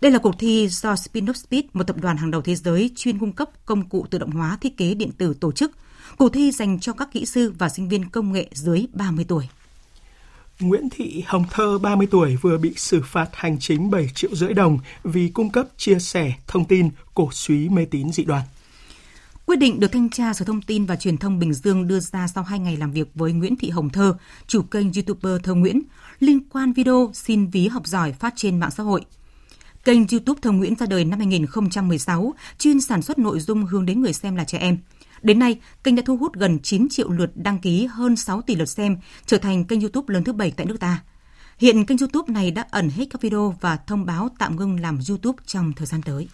Đây 0.00 0.12
là 0.12 0.18
cuộc 0.18 0.34
thi 0.38 0.68
do 0.68 0.96
Spin 0.96 1.32
Speed, 1.34 1.64
một 1.72 1.84
tập 1.84 1.96
đoàn 2.00 2.16
hàng 2.16 2.30
đầu 2.30 2.42
thế 2.42 2.54
giới 2.54 2.90
chuyên 2.96 3.18
cung 3.18 3.32
cấp 3.32 3.50
công 3.66 3.88
cụ 3.88 4.06
tự 4.10 4.18
động 4.18 4.30
hóa 4.30 4.58
thiết 4.60 4.76
kế 4.76 4.94
điện 4.94 5.10
tử 5.18 5.34
tổ 5.40 5.52
chức 5.52 5.70
Cuộc 6.18 6.28
thi 6.28 6.50
dành 6.50 6.80
cho 6.80 6.92
các 6.92 7.12
kỹ 7.12 7.26
sư 7.26 7.52
và 7.58 7.68
sinh 7.68 7.88
viên 7.88 8.08
công 8.08 8.32
nghệ 8.32 8.48
dưới 8.52 8.86
30 8.92 9.24
tuổi. 9.28 9.48
Nguyễn 10.60 10.88
Thị 10.90 11.24
Hồng 11.26 11.44
Thơ, 11.50 11.78
30 11.78 12.06
tuổi, 12.10 12.36
vừa 12.36 12.58
bị 12.58 12.72
xử 12.76 13.02
phạt 13.04 13.28
hành 13.32 13.58
chính 13.58 13.90
7 13.90 14.08
triệu 14.14 14.34
rưỡi 14.34 14.54
đồng 14.54 14.78
vì 15.04 15.28
cung 15.28 15.50
cấp 15.50 15.66
chia 15.76 15.98
sẻ 15.98 16.32
thông 16.46 16.64
tin 16.64 16.90
cổ 17.14 17.28
suý 17.32 17.68
mê 17.68 17.84
tín 17.84 18.12
dị 18.12 18.24
đoan. 18.24 18.42
Quyết 19.46 19.56
định 19.56 19.80
được 19.80 19.92
Thanh 19.92 20.10
tra 20.10 20.32
Sở 20.32 20.44
Thông 20.44 20.62
tin 20.62 20.86
và 20.86 20.96
Truyền 20.96 21.16
thông 21.16 21.38
Bình 21.38 21.54
Dương 21.54 21.86
đưa 21.86 22.00
ra 22.00 22.26
sau 22.34 22.44
2 22.44 22.58
ngày 22.58 22.76
làm 22.76 22.92
việc 22.92 23.08
với 23.14 23.32
Nguyễn 23.32 23.56
Thị 23.56 23.70
Hồng 23.70 23.90
Thơ, 23.90 24.16
chủ 24.46 24.62
kênh 24.62 24.92
YouTuber 24.92 25.42
Thơ 25.42 25.54
Nguyễn, 25.54 25.82
liên 26.20 26.40
quan 26.48 26.72
video 26.72 27.10
xin 27.14 27.46
ví 27.46 27.68
học 27.68 27.86
giỏi 27.86 28.12
phát 28.12 28.32
trên 28.36 28.60
mạng 28.60 28.70
xã 28.70 28.82
hội. 28.82 29.04
Kênh 29.84 30.08
YouTube 30.08 30.40
Thơ 30.42 30.50
Nguyễn 30.50 30.74
ra 30.74 30.86
đời 30.86 31.04
năm 31.04 31.18
2016, 31.18 32.34
chuyên 32.58 32.80
sản 32.80 33.02
xuất 33.02 33.18
nội 33.18 33.40
dung 33.40 33.66
hướng 33.66 33.86
đến 33.86 34.00
người 34.00 34.12
xem 34.12 34.36
là 34.36 34.44
trẻ 34.44 34.58
em– 34.58 34.78
Đến 35.24 35.38
nay, 35.38 35.58
kênh 35.84 35.96
đã 35.96 36.02
thu 36.06 36.16
hút 36.16 36.32
gần 36.34 36.58
9 36.62 36.88
triệu 36.90 37.10
lượt 37.10 37.30
đăng 37.34 37.58
ký, 37.58 37.86
hơn 37.86 38.16
6 38.16 38.42
tỷ 38.42 38.54
lượt 38.54 38.64
xem, 38.64 38.96
trở 39.26 39.38
thành 39.38 39.64
kênh 39.64 39.80
YouTube 39.80 40.14
lớn 40.14 40.24
thứ 40.24 40.32
7 40.32 40.50
tại 40.50 40.66
nước 40.66 40.80
ta. 40.80 41.02
Hiện 41.58 41.84
kênh 41.84 41.98
YouTube 41.98 42.32
này 42.32 42.50
đã 42.50 42.66
ẩn 42.70 42.88
hết 42.88 43.04
các 43.10 43.22
video 43.22 43.54
và 43.60 43.76
thông 43.76 44.06
báo 44.06 44.28
tạm 44.38 44.56
ngưng 44.56 44.80
làm 44.80 44.98
YouTube 45.08 45.42
trong 45.46 45.72
thời 45.72 45.86
gian 45.86 46.02
tới. 46.02 46.28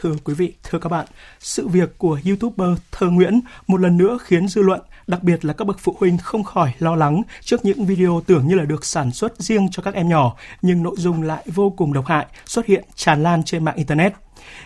Thưa 0.00 0.14
quý 0.24 0.34
vị, 0.34 0.54
thưa 0.62 0.78
các 0.78 0.88
bạn, 0.88 1.06
sự 1.40 1.68
việc 1.68 1.98
của 1.98 2.20
YouTuber 2.26 2.78
Thơ 2.92 3.06
Nguyễn 3.06 3.40
một 3.66 3.80
lần 3.80 3.96
nữa 3.96 4.18
khiến 4.22 4.48
dư 4.48 4.62
luận, 4.62 4.80
đặc 5.06 5.22
biệt 5.22 5.44
là 5.44 5.52
các 5.52 5.64
bậc 5.64 5.78
phụ 5.78 5.96
huynh 6.00 6.18
không 6.18 6.44
khỏi 6.44 6.72
lo 6.78 6.96
lắng 6.96 7.22
trước 7.40 7.64
những 7.64 7.86
video 7.86 8.22
tưởng 8.26 8.46
như 8.46 8.54
là 8.54 8.64
được 8.64 8.84
sản 8.84 9.12
xuất 9.12 9.42
riêng 9.42 9.68
cho 9.70 9.82
các 9.82 9.94
em 9.94 10.08
nhỏ, 10.08 10.36
nhưng 10.62 10.82
nội 10.82 10.94
dung 10.98 11.22
lại 11.22 11.44
vô 11.54 11.70
cùng 11.76 11.92
độc 11.92 12.06
hại, 12.06 12.26
xuất 12.46 12.66
hiện 12.66 12.84
tràn 12.94 13.22
lan 13.22 13.42
trên 13.44 13.64
mạng 13.64 13.76
Internet. 13.76 14.12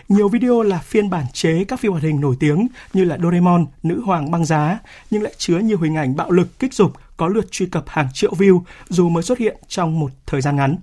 Nhiều 0.09 0.29
video 0.29 0.61
là 0.61 0.77
phiên 0.77 1.09
bản 1.09 1.25
chế 1.33 1.63
các 1.63 1.79
phim 1.79 1.91
hoạt 1.91 2.03
hình 2.03 2.21
nổi 2.21 2.35
tiếng 2.39 2.67
như 2.93 3.05
là 3.05 3.17
Doraemon, 3.23 3.65
Nữ 3.83 4.01
hoàng 4.05 4.31
băng 4.31 4.45
giá, 4.45 4.79
nhưng 5.11 5.23
lại 5.23 5.33
chứa 5.37 5.57
nhiều 5.57 5.77
hình 5.77 5.95
ảnh 5.95 6.15
bạo 6.15 6.31
lực, 6.31 6.59
kích 6.59 6.73
dục, 6.73 6.93
có 7.17 7.27
lượt 7.27 7.51
truy 7.51 7.65
cập 7.65 7.83
hàng 7.87 8.07
triệu 8.13 8.31
view 8.31 8.61
dù 8.89 9.09
mới 9.09 9.23
xuất 9.23 9.37
hiện 9.37 9.57
trong 9.67 9.99
một 9.99 10.11
thời 10.25 10.41
gian 10.41 10.55
ngắn. 10.55 10.77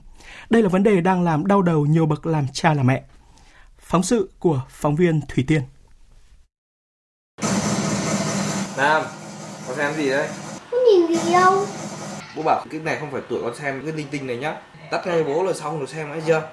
Đây 0.51 0.63
là 0.63 0.69
vấn 0.69 0.83
đề 0.83 1.01
đang 1.01 1.25
làm 1.25 1.47
đau 1.47 1.63
đầu 1.63 1.87
nhiều 1.87 2.07
bậc 2.07 2.27
làm 2.27 2.47
cha 2.53 2.75
làm 2.75 2.87
mẹ. 2.87 3.03
Phóng 3.79 4.03
sự 4.03 4.31
của 4.39 4.63
phóng 4.71 4.97
viên 4.97 5.21
Thủy 5.29 5.45
Tiên. 5.47 5.63
Nam, 8.77 9.03
con 9.67 9.77
xem 9.77 9.95
gì 9.95 10.11
đấy? 10.11 10.29
Không 10.71 10.81
nhìn 10.85 11.19
gì 11.19 11.33
đâu. 11.33 11.67
Bố 12.37 12.43
bảo 12.43 12.65
cái 12.71 12.81
này 12.81 12.97
không 13.01 13.11
phải 13.13 13.23
tuổi 13.29 13.41
con 13.43 13.57
xem 13.57 13.83
cái 13.85 13.93
linh 13.93 14.07
tinh 14.11 14.27
này 14.27 14.37
nhá. 14.37 14.55
Tắt 14.91 15.07
ngay 15.07 15.25
bố 15.25 15.45
rồi 15.45 15.55
xong 15.55 15.79
rồi 15.79 15.87
xem 15.87 16.11
ấy 16.11 16.23
chưa? 16.27 16.49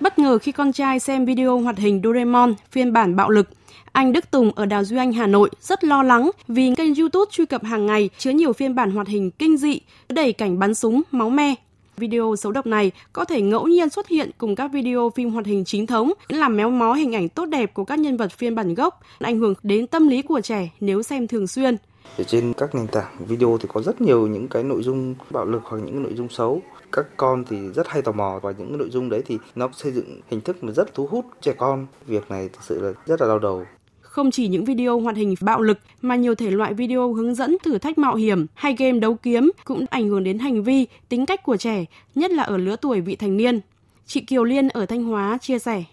Bất 0.00 0.18
ngờ 0.18 0.38
khi 0.38 0.52
con 0.52 0.72
trai 0.72 1.00
xem 1.00 1.24
video 1.24 1.58
hoạt 1.58 1.78
hình 1.78 2.00
Doraemon 2.04 2.54
phiên 2.70 2.92
bản 2.92 3.16
bạo 3.16 3.30
lực, 3.30 3.48
anh 3.92 4.12
Đức 4.12 4.30
Tùng 4.30 4.52
ở 4.54 4.66
Đào 4.66 4.84
Duy 4.84 4.96
Anh, 4.96 5.12
Hà 5.12 5.26
Nội 5.26 5.50
rất 5.60 5.84
lo 5.84 6.02
lắng 6.02 6.30
vì 6.48 6.74
kênh 6.76 6.94
YouTube 6.94 7.30
truy 7.30 7.46
cập 7.46 7.64
hàng 7.64 7.86
ngày 7.86 8.10
chứa 8.18 8.30
nhiều 8.30 8.52
phiên 8.52 8.74
bản 8.74 8.90
hoạt 8.90 9.08
hình 9.08 9.30
kinh 9.30 9.56
dị, 9.56 9.80
đầy 10.08 10.32
cảnh 10.32 10.58
bắn 10.58 10.74
súng, 10.74 11.02
máu 11.10 11.30
me. 11.30 11.54
Video 11.96 12.36
xấu 12.38 12.52
độc 12.52 12.66
này 12.66 12.90
có 13.12 13.24
thể 13.24 13.40
ngẫu 13.40 13.66
nhiên 13.66 13.90
xuất 13.90 14.08
hiện 14.08 14.30
cùng 14.38 14.54
các 14.54 14.72
video 14.72 15.10
phim 15.14 15.30
hoạt 15.30 15.46
hình 15.46 15.64
chính 15.64 15.86
thống, 15.86 16.12
làm 16.28 16.56
méo 16.56 16.70
mó 16.70 16.92
hình 16.92 17.14
ảnh 17.14 17.28
tốt 17.28 17.44
đẹp 17.46 17.74
của 17.74 17.84
các 17.84 17.98
nhân 17.98 18.16
vật 18.16 18.32
phiên 18.32 18.54
bản 18.54 18.74
gốc, 18.74 19.00
ảnh 19.18 19.38
hưởng 19.38 19.54
đến 19.62 19.86
tâm 19.86 20.08
lý 20.08 20.22
của 20.22 20.40
trẻ 20.40 20.68
nếu 20.80 21.02
xem 21.02 21.26
thường 21.26 21.46
xuyên. 21.46 21.76
Ở 22.18 22.24
trên 22.24 22.52
các 22.52 22.74
nền 22.74 22.86
tảng 22.86 23.26
video 23.28 23.58
thì 23.60 23.68
có 23.72 23.82
rất 23.82 24.00
nhiều 24.00 24.26
những 24.26 24.48
cái 24.48 24.62
nội 24.62 24.82
dung 24.82 25.14
bạo 25.30 25.44
lực 25.44 25.62
hoặc 25.64 25.78
những 25.78 26.02
nội 26.02 26.12
dung 26.16 26.28
xấu. 26.28 26.62
Các 26.92 27.06
con 27.16 27.44
thì 27.44 27.56
rất 27.74 27.88
hay 27.88 28.02
tò 28.02 28.12
mò 28.12 28.40
và 28.42 28.52
những 28.58 28.78
nội 28.78 28.90
dung 28.90 29.08
đấy 29.08 29.22
thì 29.26 29.38
nó 29.54 29.68
xây 29.72 29.92
dựng 29.92 30.20
hình 30.28 30.40
thức 30.40 30.64
mà 30.64 30.72
rất 30.72 30.94
thu 30.94 31.06
hút 31.06 31.24
trẻ 31.40 31.52
con. 31.52 31.86
Việc 32.06 32.30
này 32.30 32.48
thực 32.48 32.62
sự 32.62 32.80
là 32.80 32.92
rất 33.06 33.20
là 33.20 33.26
đau 33.26 33.38
đầu. 33.38 33.64
Không 34.00 34.30
chỉ 34.30 34.48
những 34.48 34.64
video 34.64 35.00
hoạt 35.00 35.16
hình 35.16 35.34
bạo 35.40 35.60
lực 35.60 35.78
mà 36.02 36.16
nhiều 36.16 36.34
thể 36.34 36.50
loại 36.50 36.74
video 36.74 37.12
hướng 37.12 37.34
dẫn 37.34 37.56
thử 37.64 37.78
thách 37.78 37.98
mạo 37.98 38.14
hiểm 38.14 38.46
hay 38.54 38.74
game 38.78 38.98
đấu 38.98 39.14
kiếm 39.14 39.50
cũng 39.64 39.84
ảnh 39.90 40.08
hưởng 40.08 40.24
đến 40.24 40.38
hành 40.38 40.62
vi, 40.62 40.86
tính 41.08 41.26
cách 41.26 41.42
của 41.42 41.56
trẻ, 41.56 41.84
nhất 42.14 42.30
là 42.30 42.42
ở 42.42 42.56
lứa 42.56 42.76
tuổi 42.76 43.00
vị 43.00 43.16
thành 43.16 43.36
niên. 43.36 43.60
Chị 44.06 44.20
Kiều 44.20 44.44
Liên 44.44 44.68
ở 44.68 44.86
Thanh 44.86 45.04
Hóa 45.04 45.38
chia 45.40 45.58
sẻ 45.58 45.84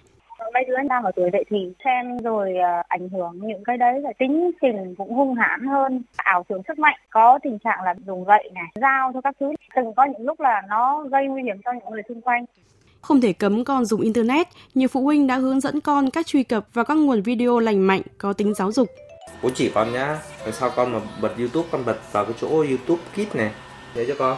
mấy 0.57 0.65
đứa 0.65 0.87
đang 0.89 1.03
ở 1.03 1.11
tuổi 1.15 1.29
dậy 1.33 1.43
thì 1.49 1.57
xem 1.85 2.17
rồi 2.17 2.53
uh, 2.53 2.85
ảnh 2.87 3.09
hưởng 3.09 3.39
những 3.41 3.63
cái 3.63 3.77
đấy 3.77 3.99
là 4.01 4.13
tính 4.19 4.51
tình 4.61 4.95
cũng 4.97 5.13
hung 5.13 5.35
hãn 5.35 5.67
hơn 5.67 6.01
ảo 6.15 6.45
tưởng 6.49 6.61
sức 6.67 6.79
mạnh 6.79 6.99
có 7.09 7.39
tình 7.43 7.59
trạng 7.59 7.83
là 7.83 7.95
dùng 8.07 8.23
gậy 8.23 8.49
này 8.53 8.65
dao 8.75 9.11
cho 9.13 9.21
các 9.21 9.35
thứ 9.39 9.53
từng 9.75 9.93
có 9.93 10.05
những 10.05 10.25
lúc 10.25 10.39
là 10.39 10.61
nó 10.69 11.03
gây 11.11 11.27
nguy 11.27 11.43
hiểm 11.43 11.57
cho 11.65 11.71
những 11.71 11.91
người 11.91 12.01
xung 12.09 12.21
quanh 12.21 12.45
không 13.01 13.21
thể 13.21 13.33
cấm 13.33 13.63
con 13.63 13.85
dùng 13.85 14.01
Internet, 14.01 14.47
nhiều 14.75 14.87
phụ 14.87 15.01
huynh 15.01 15.27
đã 15.27 15.35
hướng 15.35 15.59
dẫn 15.59 15.81
con 15.81 16.09
cách 16.09 16.27
truy 16.27 16.43
cập 16.43 16.67
vào 16.73 16.85
các 16.85 16.97
nguồn 16.97 17.21
video 17.21 17.59
lành 17.59 17.87
mạnh 17.87 18.01
có 18.17 18.33
tính 18.33 18.53
giáo 18.53 18.71
dục. 18.71 18.87
Bố 19.43 19.49
chỉ 19.55 19.71
con 19.75 19.93
nhá, 19.93 20.17
làm 20.43 20.53
sao 20.53 20.71
con 20.75 20.93
mà 20.93 20.99
bật 21.21 21.37
YouTube, 21.37 21.67
con 21.71 21.85
bật 21.85 21.97
vào 22.11 22.25
cái 22.25 22.33
chỗ 22.41 22.47
YouTube 22.47 23.01
Kids 23.13 23.35
này, 23.35 23.51
để 23.95 24.05
cho 24.07 24.13
con. 24.19 24.37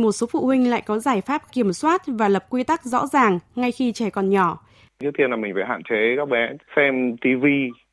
Một 0.00 0.12
số 0.12 0.26
phụ 0.32 0.46
huynh 0.46 0.70
lại 0.70 0.82
có 0.86 0.98
giải 0.98 1.20
pháp 1.20 1.42
kiểm 1.52 1.72
soát 1.72 2.02
và 2.06 2.28
lập 2.28 2.44
quy 2.50 2.64
tắc 2.64 2.84
rõ 2.84 3.06
ràng 3.06 3.38
ngay 3.56 3.72
khi 3.72 3.92
trẻ 3.92 4.10
còn 4.10 4.30
nhỏ. 4.30 4.58
Trước 5.00 5.10
tiên 5.18 5.30
là 5.30 5.36
mình 5.36 5.52
phải 5.54 5.64
hạn 5.68 5.82
chế 5.90 6.14
các 6.16 6.28
bé 6.28 6.48
xem 6.76 7.16
TV, 7.16 7.44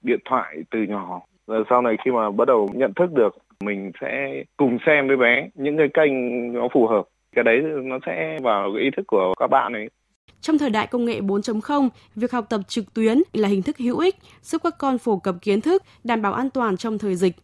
điện 0.01 0.19
thoại 0.29 0.57
từ 0.71 0.79
nhỏ. 0.83 1.21
Rồi 1.47 1.63
sau 1.69 1.81
này 1.81 1.95
khi 2.05 2.11
mà 2.11 2.31
bắt 2.31 2.47
đầu 2.47 2.69
nhận 2.73 2.93
thức 2.93 3.11
được, 3.13 3.37
mình 3.63 3.91
sẽ 4.01 4.43
cùng 4.57 4.77
xem 4.85 5.07
với 5.07 5.17
bé 5.17 5.49
những 5.55 5.77
cái 5.77 5.87
kênh 5.93 6.13
nó 6.53 6.67
phù 6.73 6.87
hợp 6.87 7.03
cái 7.35 7.43
đấy 7.43 7.61
nó 7.83 7.99
sẽ 8.05 8.37
vào 8.41 8.71
cái 8.73 8.83
ý 8.83 8.89
thức 8.97 9.03
của 9.07 9.33
các 9.39 9.47
bạn 9.47 9.73
ấy 9.73 9.89
trong 10.41 10.57
thời 10.57 10.69
đại 10.69 10.87
công 10.87 11.05
nghệ 11.05 11.21
4.0, 11.21 11.89
việc 12.15 12.31
học 12.31 12.45
tập 12.49 12.61
trực 12.67 12.93
tuyến 12.93 13.21
là 13.33 13.47
hình 13.49 13.61
thức 13.61 13.77
hữu 13.77 13.99
ích, 13.99 14.15
giúp 14.43 14.61
các 14.63 14.77
con 14.77 14.97
phổ 14.97 15.17
cập 15.17 15.35
kiến 15.41 15.61
thức, 15.61 15.83
đảm 16.03 16.21
bảo 16.21 16.33
an 16.33 16.49
toàn 16.49 16.77
trong 16.77 16.97
thời 16.97 17.15
dịch. 17.15 17.35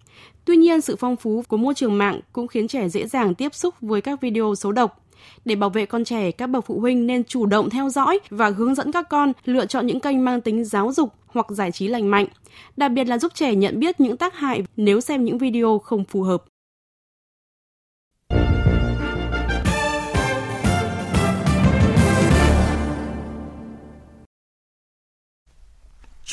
Tuy 0.46 0.56
nhiên, 0.56 0.82
sự 0.82 0.96
phong 0.96 1.16
phú 1.16 1.44
của 1.48 1.58
môi 1.58 1.74
trường 1.74 1.98
mạng 1.98 2.20
cũng 2.34 2.48
khiến 2.48 2.68
trẻ 2.68 2.90
dễ 2.90 3.08
dàng 3.08 3.36
tiếp 3.36 3.56
xúc 3.56 3.76
với 3.82 4.02
các 4.02 4.22
video 4.22 4.56
xấu 4.56 4.72
độc. 4.72 5.00
Để 5.46 5.56
bảo 5.56 5.70
vệ 5.70 5.86
con 5.86 6.04
trẻ, 6.04 6.32
các 6.32 6.48
bậc 6.48 6.66
phụ 6.66 6.80
huynh 6.80 7.08
nên 7.08 7.24
chủ 7.24 7.46
động 7.46 7.70
theo 7.70 7.90
dõi 7.90 8.20
và 8.30 8.50
hướng 8.50 8.76
dẫn 8.76 8.92
các 8.92 9.10
con 9.10 9.32
lựa 9.46 9.66
chọn 9.66 9.88
những 9.88 10.00
kênh 10.00 10.26
mang 10.26 10.42
tính 10.42 10.66
giáo 10.66 10.92
dục 10.92 11.14
hoặc 11.28 11.46
giải 11.50 11.72
trí 11.72 11.88
lành 11.88 12.12
mạnh, 12.12 12.26
đặc 12.78 12.92
biệt 12.92 13.08
là 13.08 13.18
giúp 13.18 13.32
trẻ 13.36 13.56
nhận 13.56 13.80
biết 13.80 14.00
những 14.00 14.18
tác 14.18 14.36
hại 14.36 14.64
nếu 14.78 15.02
xem 15.02 15.26
những 15.26 15.38
video 15.38 15.80
không 15.80 16.04
phù 16.06 16.24
hợp. 16.24 16.44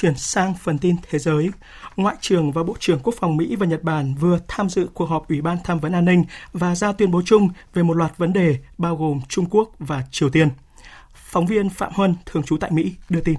Chuyển 0.01 0.15
sang 0.17 0.55
phần 0.55 0.79
tin 0.79 0.97
thế 1.03 1.19
giới, 1.19 1.51
Ngoại 1.97 2.17
trưởng 2.21 2.53
và 2.53 2.63
Bộ 2.63 2.77
trưởng 2.79 3.01
Quốc 3.03 3.15
phòng 3.17 3.37
Mỹ 3.37 3.57
và 3.57 3.67
Nhật 3.67 3.83
Bản 3.83 4.15
vừa 4.21 4.39
tham 4.49 4.69
dự 4.69 4.89
cuộc 4.95 5.07
họp 5.07 5.29
Ủy 5.29 5.41
ban 5.41 5.59
Tham 5.65 5.81
vấn 5.81 5.93
An 5.93 6.05
ninh 6.05 6.25
và 6.53 6.75
ra 6.75 6.93
tuyên 6.93 7.11
bố 7.11 7.23
chung 7.25 7.49
về 7.75 7.83
một 7.83 7.95
loạt 7.95 8.19
vấn 8.19 8.33
đề 8.33 8.57
bao 8.79 8.97
gồm 8.97 9.21
Trung 9.29 9.47
Quốc 9.51 9.71
và 9.79 10.03
Triều 10.11 10.31
Tiên. 10.31 10.49
Phóng 11.15 11.47
viên 11.47 11.71
Phạm 11.71 11.93
Huân, 11.95 12.15
thường 12.27 12.43
trú 12.43 12.57
tại 12.57 12.71
Mỹ, 12.71 12.93
đưa 13.09 13.21
tin. 13.21 13.35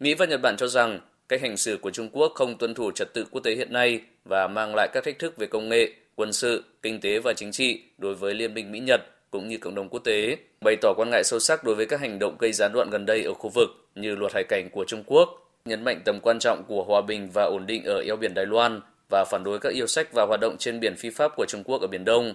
Mỹ 0.00 0.14
và 0.14 0.26
Nhật 0.26 0.40
Bản 0.42 0.56
cho 0.56 0.66
rằng 0.66 1.00
cách 1.28 1.40
hành 1.42 1.56
xử 1.56 1.78
của 1.82 1.90
Trung 1.90 2.08
Quốc 2.12 2.32
không 2.34 2.58
tuân 2.58 2.74
thủ 2.74 2.90
trật 2.90 3.14
tự 3.14 3.26
quốc 3.30 3.40
tế 3.40 3.54
hiện 3.54 3.72
nay 3.72 4.00
và 4.24 4.48
mang 4.48 4.74
lại 4.74 4.88
các 4.92 5.04
thách 5.04 5.18
thức 5.18 5.36
về 5.36 5.46
công 5.46 5.68
nghệ, 5.68 5.92
quân 6.14 6.32
sự, 6.32 6.64
kinh 6.82 7.00
tế 7.00 7.18
và 7.18 7.32
chính 7.36 7.52
trị 7.52 7.82
đối 7.98 8.14
với 8.14 8.34
Liên 8.34 8.54
minh 8.54 8.72
Mỹ-Nhật 8.72 9.00
cũng 9.36 9.48
như 9.48 9.58
cộng 9.58 9.74
đồng 9.74 9.88
quốc 9.88 10.00
tế, 10.04 10.36
bày 10.60 10.76
tỏ 10.80 10.94
quan 10.96 11.10
ngại 11.10 11.24
sâu 11.24 11.40
sắc 11.40 11.64
đối 11.64 11.74
với 11.74 11.86
các 11.86 12.00
hành 12.00 12.18
động 12.18 12.36
gây 12.38 12.52
gián 12.52 12.72
đoạn 12.72 12.90
gần 12.90 13.06
đây 13.06 13.24
ở 13.24 13.34
khu 13.34 13.50
vực 13.54 13.68
như 13.94 14.16
luật 14.16 14.34
hải 14.34 14.44
cảnh 14.48 14.68
của 14.72 14.84
Trung 14.84 15.02
Quốc, 15.06 15.28
nhấn 15.64 15.84
mạnh 15.84 16.00
tầm 16.04 16.20
quan 16.20 16.38
trọng 16.38 16.62
của 16.68 16.84
hòa 16.84 17.00
bình 17.00 17.30
và 17.34 17.42
ổn 17.44 17.66
định 17.66 17.84
ở 17.84 18.02
eo 18.06 18.16
biển 18.16 18.34
Đài 18.34 18.46
Loan 18.46 18.80
và 19.10 19.24
phản 19.30 19.44
đối 19.44 19.58
các 19.58 19.72
yêu 19.72 19.86
sách 19.86 20.08
và 20.12 20.26
hoạt 20.28 20.40
động 20.40 20.56
trên 20.58 20.80
biển 20.80 20.96
phi 20.96 21.10
pháp 21.10 21.32
của 21.36 21.46
Trung 21.48 21.64
Quốc 21.64 21.80
ở 21.80 21.86
Biển 21.86 22.04
Đông. 22.04 22.34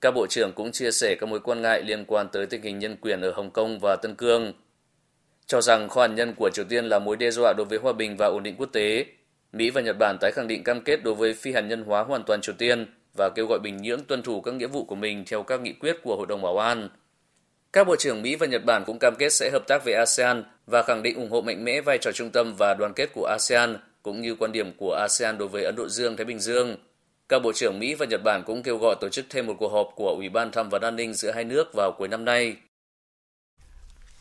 Các 0.00 0.10
bộ 0.10 0.26
trưởng 0.26 0.52
cũng 0.52 0.72
chia 0.72 0.90
sẻ 0.90 1.16
các 1.20 1.26
mối 1.26 1.40
quan 1.40 1.62
ngại 1.62 1.82
liên 1.82 2.04
quan 2.04 2.28
tới 2.32 2.46
tình 2.46 2.62
hình 2.62 2.78
nhân 2.78 2.96
quyền 3.00 3.20
ở 3.20 3.30
Hồng 3.30 3.50
Kông 3.50 3.78
và 3.78 3.96
Tân 3.96 4.14
Cương, 4.14 4.52
cho 5.46 5.60
rằng 5.60 5.88
kho 5.88 6.00
hạt 6.00 6.06
nhân 6.14 6.34
của 6.36 6.50
Triều 6.54 6.64
Tiên 6.64 6.84
là 6.84 6.98
mối 6.98 7.16
đe 7.16 7.30
dọa 7.30 7.52
đối 7.56 7.66
với 7.66 7.78
hòa 7.78 7.92
bình 7.92 8.16
và 8.16 8.26
ổn 8.26 8.42
định 8.42 8.56
quốc 8.58 8.68
tế. 8.72 9.06
Mỹ 9.52 9.70
và 9.70 9.80
Nhật 9.80 9.96
Bản 9.98 10.16
tái 10.20 10.32
khẳng 10.32 10.48
định 10.48 10.64
cam 10.64 10.80
kết 10.80 11.00
đối 11.04 11.14
với 11.14 11.34
phi 11.34 11.52
hạt 11.52 11.60
nhân 11.60 11.84
hóa 11.84 12.02
hoàn 12.02 12.22
toàn 12.22 12.40
Triều 12.40 12.54
Tiên 12.58 12.86
và 13.16 13.28
kêu 13.34 13.46
gọi 13.46 13.58
Bình 13.58 13.76
Nhưỡng 13.76 14.04
tuân 14.04 14.22
thủ 14.22 14.40
các 14.40 14.54
nghĩa 14.54 14.66
vụ 14.66 14.84
của 14.84 14.94
mình 14.94 15.24
theo 15.26 15.42
các 15.42 15.60
nghị 15.60 15.72
quyết 15.72 15.96
của 16.02 16.16
Hội 16.16 16.26
đồng 16.26 16.42
Bảo 16.42 16.58
an. 16.58 16.88
Các 17.72 17.86
bộ 17.86 17.96
trưởng 17.96 18.22
Mỹ 18.22 18.36
và 18.36 18.46
Nhật 18.46 18.64
Bản 18.64 18.84
cũng 18.86 18.98
cam 18.98 19.14
kết 19.18 19.32
sẽ 19.32 19.50
hợp 19.52 19.62
tác 19.66 19.84
với 19.84 19.94
ASEAN 19.94 20.44
và 20.66 20.82
khẳng 20.82 21.02
định 21.02 21.16
ủng 21.16 21.30
hộ 21.30 21.40
mạnh 21.40 21.64
mẽ 21.64 21.80
vai 21.80 21.98
trò 21.98 22.12
trung 22.12 22.30
tâm 22.30 22.54
và 22.58 22.74
đoàn 22.74 22.92
kết 22.96 23.10
của 23.14 23.26
ASEAN 23.26 23.76
cũng 24.02 24.20
như 24.20 24.34
quan 24.34 24.52
điểm 24.52 24.72
của 24.76 24.94
ASEAN 24.94 25.38
đối 25.38 25.48
với 25.48 25.64
Ấn 25.64 25.76
Độ 25.76 25.88
Dương, 25.88 26.16
Thái 26.16 26.24
Bình 26.24 26.38
Dương. 26.38 26.76
Các 27.28 27.42
bộ 27.42 27.52
trưởng 27.52 27.78
Mỹ 27.78 27.94
và 27.94 28.06
Nhật 28.06 28.20
Bản 28.24 28.42
cũng 28.46 28.62
kêu 28.62 28.78
gọi 28.78 28.96
tổ 29.00 29.08
chức 29.08 29.24
thêm 29.30 29.46
một 29.46 29.54
cuộc 29.58 29.68
họp 29.68 29.92
của 29.96 30.14
Ủy 30.16 30.28
ban 30.28 30.50
tham 30.50 30.68
vấn 30.68 30.82
an 30.82 30.96
ninh 30.96 31.14
giữa 31.14 31.30
hai 31.30 31.44
nước 31.44 31.74
vào 31.74 31.92
cuối 31.98 32.08
năm 32.08 32.24
nay. 32.24 32.56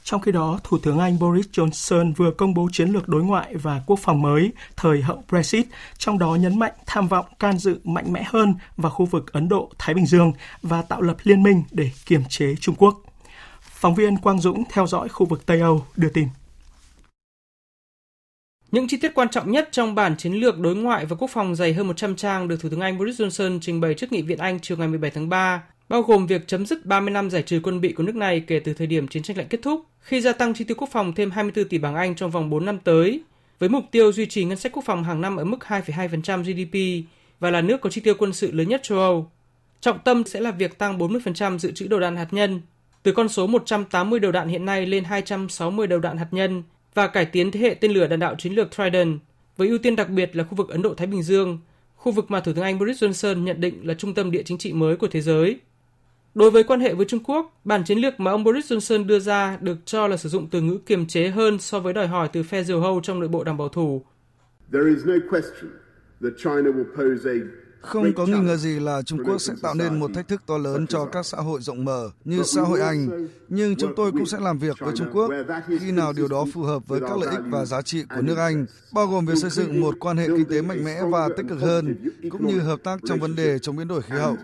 Trong 0.05 0.21
khi 0.21 0.31
đó, 0.31 0.59
Thủ 0.63 0.77
tướng 0.77 0.99
Anh 0.99 1.19
Boris 1.19 1.45
Johnson 1.51 2.13
vừa 2.13 2.31
công 2.31 2.53
bố 2.53 2.69
chiến 2.71 2.89
lược 2.89 3.07
đối 3.07 3.23
ngoại 3.23 3.55
và 3.55 3.81
quốc 3.85 3.99
phòng 3.99 4.21
mới 4.21 4.51
thời 4.75 5.01
hậu 5.01 5.23
Brexit, 5.29 5.65
trong 5.97 6.19
đó 6.19 6.35
nhấn 6.35 6.59
mạnh 6.59 6.73
tham 6.85 7.07
vọng 7.07 7.25
can 7.39 7.57
dự 7.57 7.79
mạnh 7.83 8.13
mẽ 8.13 8.23
hơn 8.27 8.55
vào 8.77 8.91
khu 8.91 9.05
vực 9.05 9.33
Ấn 9.33 9.49
Độ-Thái 9.49 9.95
Bình 9.95 10.05
Dương 10.05 10.33
và 10.61 10.81
tạo 10.81 11.01
lập 11.01 11.17
liên 11.23 11.43
minh 11.43 11.63
để 11.71 11.91
kiềm 12.05 12.21
chế 12.29 12.55
Trung 12.55 12.75
Quốc. 12.75 13.01
Phóng 13.61 13.95
viên 13.95 14.17
Quang 14.17 14.39
Dũng 14.39 14.63
theo 14.71 14.87
dõi 14.87 15.09
khu 15.09 15.25
vực 15.25 15.45
Tây 15.45 15.59
Âu 15.59 15.85
đưa 15.95 16.09
tin. 16.09 16.27
Những 18.71 18.87
chi 18.87 18.97
tiết 18.97 19.11
quan 19.15 19.29
trọng 19.29 19.51
nhất 19.51 19.69
trong 19.71 19.95
bản 19.95 20.17
chiến 20.17 20.33
lược 20.33 20.59
đối 20.59 20.75
ngoại 20.75 21.05
và 21.05 21.15
quốc 21.15 21.29
phòng 21.33 21.55
dày 21.55 21.73
hơn 21.73 21.87
100 21.87 22.15
trang 22.15 22.47
được 22.47 22.57
Thủ 22.61 22.69
tướng 22.69 22.81
Anh 22.81 22.97
Boris 22.97 23.21
Johnson 23.21 23.59
trình 23.61 23.81
bày 23.81 23.93
trước 23.93 24.11
Nghị 24.11 24.21
viện 24.21 24.37
Anh 24.37 24.59
chiều 24.61 24.77
ngày 24.77 24.87
17 24.87 25.11
tháng 25.11 25.29
3 25.29 25.63
bao 25.89 26.01
gồm 26.01 26.27
việc 26.27 26.47
chấm 26.47 26.65
dứt 26.65 26.85
30 26.85 27.11
năm 27.11 27.29
giải 27.29 27.41
trừ 27.41 27.59
quân 27.63 27.81
bị 27.81 27.93
của 27.93 28.03
nước 28.03 28.15
này 28.15 28.39
kể 28.39 28.59
từ 28.59 28.73
thời 28.73 28.87
điểm 28.87 29.07
chiến 29.07 29.23
tranh 29.23 29.37
lạnh 29.37 29.47
kết 29.49 29.59
thúc, 29.61 29.85
khi 29.99 30.21
gia 30.21 30.31
tăng 30.31 30.53
chi 30.53 30.63
tiêu 30.63 30.75
quốc 30.79 30.89
phòng 30.91 31.13
thêm 31.13 31.31
24 31.31 31.69
tỷ 31.69 31.77
bảng 31.77 31.95
Anh 31.95 32.15
trong 32.15 32.31
vòng 32.31 32.49
4 32.49 32.65
năm 32.65 32.79
tới, 32.83 33.21
với 33.59 33.69
mục 33.69 33.83
tiêu 33.91 34.11
duy 34.11 34.25
trì 34.25 34.43
ngân 34.45 34.57
sách 34.57 34.71
quốc 34.71 34.85
phòng 34.85 35.03
hàng 35.03 35.21
năm 35.21 35.35
ở 35.35 35.43
mức 35.43 35.57
2,2% 35.67 36.43
GDP 36.43 37.07
và 37.39 37.51
là 37.51 37.61
nước 37.61 37.81
có 37.81 37.89
chi 37.89 38.01
tiêu 38.01 38.13
quân 38.17 38.33
sự 38.33 38.51
lớn 38.51 38.69
nhất 38.69 38.83
châu 38.83 38.99
Âu. 38.99 39.31
Trọng 39.81 39.99
tâm 39.99 40.23
sẽ 40.25 40.39
là 40.39 40.51
việc 40.51 40.77
tăng 40.77 40.97
40% 40.97 41.57
dự 41.57 41.71
trữ 41.71 41.87
đầu 41.87 41.99
đạn 41.99 42.15
hạt 42.15 42.27
nhân, 42.31 42.61
từ 43.03 43.11
con 43.11 43.29
số 43.29 43.47
180 43.47 44.19
đầu 44.19 44.31
đạn 44.31 44.47
hiện 44.47 44.65
nay 44.65 44.85
lên 44.85 45.03
260 45.03 45.87
đầu 45.87 45.99
đạn 45.99 46.17
hạt 46.17 46.27
nhân 46.31 46.63
và 46.93 47.07
cải 47.07 47.25
tiến 47.25 47.51
thế 47.51 47.59
hệ 47.59 47.73
tên 47.73 47.91
lửa 47.91 48.07
đạn 48.07 48.19
đạo 48.19 48.35
chiến 48.37 48.53
lược 48.53 48.71
Trident, 48.71 49.19
với 49.57 49.67
ưu 49.67 49.77
tiên 49.77 49.95
đặc 49.95 50.09
biệt 50.09 50.35
là 50.35 50.43
khu 50.43 50.55
vực 50.55 50.69
Ấn 50.69 50.81
Độ-Thái 50.81 51.07
Bình 51.07 51.23
Dương, 51.23 51.59
khu 51.95 52.11
vực 52.11 52.31
mà 52.31 52.39
Thủ 52.39 52.53
tướng 52.53 52.63
Anh 52.63 52.79
Boris 52.79 53.03
Johnson 53.03 53.43
nhận 53.43 53.61
định 53.61 53.87
là 53.87 53.93
trung 53.93 54.13
tâm 54.13 54.31
địa 54.31 54.43
chính 54.43 54.57
trị 54.57 54.73
mới 54.73 54.95
của 54.95 55.07
thế 55.07 55.21
giới. 55.21 55.59
Đối 56.35 56.51
với 56.51 56.63
quan 56.63 56.79
hệ 56.79 56.93
với 56.93 57.05
Trung 57.05 57.23
Quốc, 57.23 57.59
bản 57.63 57.83
chiến 57.83 57.97
lược 57.97 58.19
mà 58.19 58.31
ông 58.31 58.43
Boris 58.43 58.71
Johnson 58.71 59.05
đưa 59.05 59.19
ra 59.19 59.57
được 59.61 59.77
cho 59.85 60.07
là 60.07 60.17
sử 60.17 60.29
dụng 60.29 60.47
từ 60.51 60.61
ngữ 60.61 60.77
kiềm 60.85 61.05
chế 61.05 61.29
hơn 61.29 61.59
so 61.59 61.79
với 61.79 61.93
đòi 61.93 62.07
hỏi 62.07 62.29
từ 62.33 62.43
phe 62.43 62.63
diều 62.63 62.81
hâu 62.81 62.99
trong 63.03 63.19
nội 63.19 63.29
bộ 63.29 63.43
đảng 63.43 63.57
bảo 63.57 63.69
thủ. 63.69 64.03
Không 67.81 68.13
có 68.13 68.25
nghi 68.25 68.39
ngờ 68.39 68.57
gì 68.57 68.79
là 68.79 69.01
Trung 69.01 69.19
Quốc 69.25 69.37
sẽ 69.37 69.53
tạo 69.61 69.73
nên 69.73 69.99
một 69.99 70.11
thách 70.13 70.27
thức 70.27 70.41
to 70.47 70.57
lớn 70.57 70.87
cho 70.87 71.05
các 71.05 71.25
xã 71.25 71.37
hội 71.37 71.61
rộng 71.61 71.85
mở 71.85 72.09
như 72.25 72.43
xã 72.43 72.61
hội 72.61 72.81
Anh, 72.81 73.27
nhưng 73.49 73.75
chúng 73.75 73.95
tôi 73.95 74.11
cũng 74.11 74.25
sẽ 74.25 74.37
làm 74.39 74.59
việc 74.59 74.75
với 74.79 74.93
Trung 74.95 75.07
Quốc 75.13 75.31
khi 75.79 75.91
nào 75.91 76.13
điều 76.13 76.27
đó 76.27 76.45
phù 76.53 76.61
hợp 76.61 76.87
với 76.87 77.01
các 77.01 77.17
lợi 77.17 77.29
ích 77.29 77.45
và 77.49 77.65
giá 77.65 77.81
trị 77.81 78.03
của 78.15 78.21
nước 78.21 78.37
Anh, 78.37 78.65
bao 78.93 79.07
gồm 79.07 79.25
việc 79.25 79.37
xây 79.37 79.49
dựng 79.49 79.81
một 79.81 79.95
quan 79.99 80.17
hệ 80.17 80.27
kinh 80.27 80.45
tế 80.45 80.61
mạnh 80.61 80.83
mẽ 80.83 81.01
và 81.11 81.29
tích 81.37 81.45
cực 81.49 81.59
hơn, 81.59 81.95
cũng 82.31 82.47
như 82.47 82.59
hợp 82.59 82.79
tác 82.83 82.99
trong 83.07 83.19
vấn 83.19 83.35
đề 83.35 83.59
chống 83.59 83.75
biến 83.75 83.87
đổi 83.87 84.01
khí 84.01 84.15
hậu. 84.15 84.37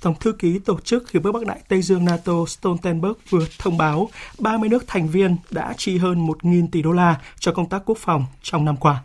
Tổng 0.00 0.14
thư 0.20 0.32
ký 0.32 0.58
Tổ 0.58 0.80
chức 0.80 1.10
Hiệp 1.10 1.24
ước 1.24 1.32
Bắc 1.32 1.46
Đại 1.46 1.60
Tây 1.68 1.82
Dương 1.82 2.04
NATO 2.04 2.32
Stoltenberg 2.48 3.14
vừa 3.30 3.46
thông 3.58 3.78
báo 3.78 4.10
30 4.38 4.68
nước 4.68 4.84
thành 4.86 5.08
viên 5.08 5.36
đã 5.50 5.74
chi 5.76 5.98
hơn 5.98 6.26
1.000 6.26 6.68
tỷ 6.72 6.82
đô 6.82 6.92
la 6.92 7.20
cho 7.38 7.52
công 7.52 7.68
tác 7.68 7.82
quốc 7.86 7.98
phòng 7.98 8.24
trong 8.42 8.64
năm 8.64 8.76
qua. 8.76 9.02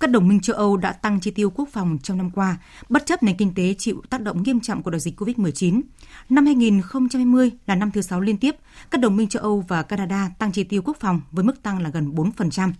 Các 0.00 0.10
đồng 0.10 0.28
minh 0.28 0.40
châu 0.40 0.56
Âu 0.56 0.76
đã 0.76 0.92
tăng 0.92 1.20
chi 1.20 1.30
tiêu 1.30 1.50
quốc 1.50 1.68
phòng 1.72 1.98
trong 2.02 2.18
năm 2.18 2.30
qua, 2.30 2.56
bất 2.88 3.06
chấp 3.06 3.22
nền 3.22 3.36
kinh 3.36 3.54
tế 3.54 3.74
chịu 3.78 4.02
tác 4.10 4.20
động 4.20 4.42
nghiêm 4.42 4.60
trọng 4.60 4.82
của 4.82 4.90
đại 4.90 5.00
dịch 5.00 5.20
COVID-19. 5.20 5.80
Năm 6.28 6.46
2020 6.46 7.50
là 7.66 7.74
năm 7.74 7.90
thứ 7.90 8.02
6 8.02 8.20
liên 8.20 8.38
tiếp, 8.38 8.56
các 8.90 9.00
đồng 9.00 9.16
minh 9.16 9.28
châu 9.28 9.42
Âu 9.42 9.64
và 9.68 9.82
Canada 9.82 10.30
tăng 10.38 10.52
chi 10.52 10.64
tiêu 10.64 10.82
quốc 10.84 10.96
phòng 11.00 11.20
với 11.30 11.44
mức 11.44 11.62
tăng 11.62 11.82
là 11.82 11.90
gần 11.90 12.14
4%. 12.14 12.72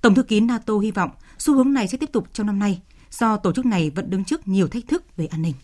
Tổng 0.00 0.14
thư 0.14 0.22
ký 0.22 0.40
NATO 0.40 0.78
hy 0.78 0.90
vọng 0.90 1.10
xu 1.38 1.54
hướng 1.54 1.72
này 1.72 1.88
sẽ 1.88 1.98
tiếp 1.98 2.12
tục 2.12 2.28
trong 2.32 2.46
năm 2.46 2.58
nay, 2.58 2.80
do 3.10 3.36
tổ 3.36 3.52
chức 3.52 3.66
này 3.66 3.90
vẫn 3.90 4.10
đứng 4.10 4.24
trước 4.24 4.48
nhiều 4.48 4.68
thách 4.68 4.84
thức 4.88 5.16
về 5.16 5.26
an 5.26 5.42
ninh. 5.42 5.54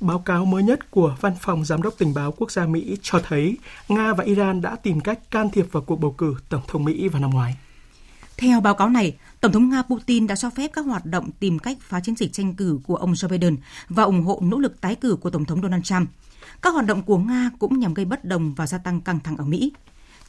Báo 0.00 0.18
cáo 0.18 0.44
mới 0.44 0.62
nhất 0.62 0.90
của 0.90 1.16
Văn 1.20 1.32
phòng 1.40 1.64
Giám 1.64 1.82
đốc 1.82 1.94
Tình 1.98 2.14
báo 2.14 2.32
Quốc 2.32 2.52
gia 2.52 2.66
Mỹ 2.66 2.96
cho 3.02 3.20
thấy 3.28 3.56
Nga 3.88 4.14
và 4.14 4.24
Iran 4.24 4.60
đã 4.60 4.76
tìm 4.76 5.00
cách 5.00 5.30
can 5.30 5.50
thiệp 5.50 5.66
vào 5.72 5.82
cuộc 5.82 5.96
bầu 5.96 6.14
cử 6.18 6.34
Tổng 6.48 6.62
thống 6.68 6.84
Mỹ 6.84 7.08
vào 7.08 7.22
năm 7.22 7.30
ngoái. 7.30 7.56
Theo 8.36 8.60
báo 8.60 8.74
cáo 8.74 8.88
này, 8.88 9.16
Tổng 9.40 9.52
thống 9.52 9.68
Nga 9.68 9.82
Putin 9.82 10.26
đã 10.26 10.36
cho 10.36 10.50
phép 10.50 10.70
các 10.72 10.86
hoạt 10.86 11.06
động 11.06 11.30
tìm 11.40 11.58
cách 11.58 11.78
phá 11.80 12.00
chiến 12.00 12.16
dịch 12.16 12.32
tranh 12.32 12.54
cử 12.54 12.78
của 12.86 12.96
ông 12.96 13.12
Joe 13.12 13.28
Biden 13.28 13.56
và 13.88 14.02
ủng 14.02 14.22
hộ 14.22 14.38
nỗ 14.42 14.58
lực 14.58 14.80
tái 14.80 14.94
cử 14.94 15.16
của 15.20 15.30
Tổng 15.30 15.44
thống 15.44 15.62
Donald 15.62 15.84
Trump. 15.84 16.08
Các 16.62 16.74
hoạt 16.74 16.86
động 16.86 17.02
của 17.02 17.18
Nga 17.18 17.50
cũng 17.58 17.78
nhằm 17.78 17.94
gây 17.94 18.04
bất 18.04 18.24
đồng 18.24 18.54
và 18.54 18.66
gia 18.66 18.78
tăng 18.78 19.00
căng 19.00 19.20
thẳng 19.20 19.36
ở 19.36 19.44
Mỹ. 19.44 19.72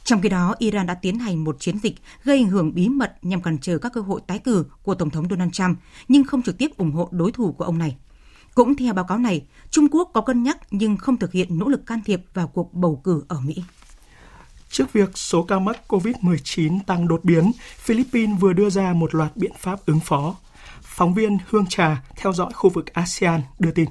Trong 0.04 0.20
khi 0.20 0.28
đó, 0.28 0.54
Iran 0.58 0.86
đã 0.86 0.94
tiến 0.94 1.18
hành 1.18 1.44
một 1.44 1.56
chiến 1.60 1.78
dịch 1.78 1.94
gây 2.24 2.38
ảnh 2.38 2.48
hưởng 2.48 2.74
bí 2.74 2.88
mật 2.88 3.16
nhằm 3.22 3.42
cản 3.42 3.58
trở 3.58 3.78
các 3.78 3.92
cơ 3.92 4.00
hội 4.00 4.20
tái 4.26 4.38
cử 4.38 4.64
của 4.82 4.94
Tổng 4.94 5.10
thống 5.10 5.28
Donald 5.30 5.52
Trump, 5.52 5.78
nhưng 6.08 6.24
không 6.24 6.42
trực 6.42 6.58
tiếp 6.58 6.76
ủng 6.76 6.92
hộ 6.92 7.08
đối 7.10 7.32
thủ 7.32 7.52
của 7.52 7.64
ông 7.64 7.78
này. 7.78 7.96
Cũng 8.54 8.74
theo 8.74 8.94
báo 8.94 9.04
cáo 9.04 9.18
này, 9.18 9.46
Trung 9.70 9.88
Quốc 9.90 10.10
có 10.14 10.20
cân 10.20 10.42
nhắc 10.42 10.58
nhưng 10.70 10.96
không 10.96 11.16
thực 11.16 11.32
hiện 11.32 11.58
nỗ 11.58 11.68
lực 11.68 11.86
can 11.86 12.00
thiệp 12.04 12.20
vào 12.34 12.48
cuộc 12.48 12.74
bầu 12.74 13.00
cử 13.04 13.24
ở 13.28 13.40
Mỹ. 13.40 13.54
Trước 14.68 14.92
việc 14.92 15.18
số 15.18 15.42
ca 15.42 15.58
mắc 15.58 15.80
COVID-19 15.88 16.78
tăng 16.86 17.08
đột 17.08 17.24
biến, 17.24 17.52
Philippines 17.78 18.40
vừa 18.40 18.52
đưa 18.52 18.70
ra 18.70 18.92
một 18.92 19.14
loạt 19.14 19.36
biện 19.36 19.52
pháp 19.58 19.86
ứng 19.86 20.00
phó. 20.00 20.36
Phóng 20.82 21.14
viên 21.14 21.38
Hương 21.50 21.66
Trà 21.68 22.02
theo 22.16 22.32
dõi 22.32 22.52
khu 22.54 22.70
vực 22.70 22.86
ASEAN 22.92 23.40
đưa 23.58 23.70
tin. 23.70 23.88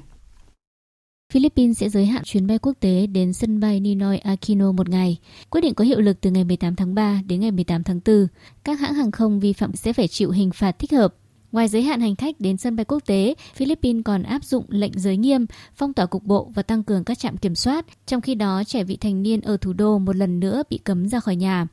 Philippines 1.34 1.78
sẽ 1.78 1.88
giới 1.88 2.06
hạn 2.06 2.22
chuyến 2.24 2.46
bay 2.46 2.58
quốc 2.58 2.72
tế 2.80 3.06
đến 3.06 3.32
sân 3.32 3.60
bay 3.60 3.80
Ninoy 3.80 4.18
Aquino 4.18 4.72
một 4.72 4.88
ngày. 4.88 5.18
Quyết 5.50 5.60
định 5.60 5.74
có 5.74 5.84
hiệu 5.84 6.00
lực 6.00 6.20
từ 6.20 6.30
ngày 6.30 6.44
18 6.44 6.76
tháng 6.76 6.94
3 6.94 7.20
đến 7.26 7.40
ngày 7.40 7.50
18 7.50 7.84
tháng 7.84 8.00
4. 8.06 8.26
Các 8.64 8.80
hãng 8.80 8.94
hàng 8.94 9.10
không 9.10 9.40
vi 9.40 9.52
phạm 9.52 9.76
sẽ 9.76 9.92
phải 9.92 10.08
chịu 10.08 10.30
hình 10.30 10.50
phạt 10.50 10.78
thích 10.78 10.92
hợp. 10.92 11.14
Ngoài 11.52 11.68
giới 11.68 11.82
hạn 11.82 12.00
hành 12.00 12.16
khách 12.16 12.40
đến 12.40 12.56
sân 12.56 12.76
bay 12.76 12.84
quốc 12.84 13.06
tế, 13.06 13.34
Philippines 13.54 14.02
còn 14.04 14.22
áp 14.22 14.44
dụng 14.44 14.64
lệnh 14.68 14.98
giới 14.98 15.16
nghiêm, 15.16 15.46
phong 15.74 15.92
tỏa 15.92 16.06
cục 16.06 16.24
bộ 16.24 16.50
và 16.54 16.62
tăng 16.62 16.82
cường 16.82 17.04
các 17.04 17.18
trạm 17.18 17.36
kiểm 17.36 17.54
soát. 17.54 17.86
Trong 18.06 18.20
khi 18.20 18.34
đó, 18.34 18.62
trẻ 18.64 18.84
vị 18.84 18.96
thành 18.96 19.22
niên 19.22 19.40
ở 19.40 19.56
thủ 19.56 19.72
đô 19.72 19.98
một 19.98 20.16
lần 20.16 20.40
nữa 20.40 20.62
bị 20.70 20.78
cấm 20.78 21.08
ra 21.08 21.20
khỏi 21.20 21.36
nhà. 21.36 21.66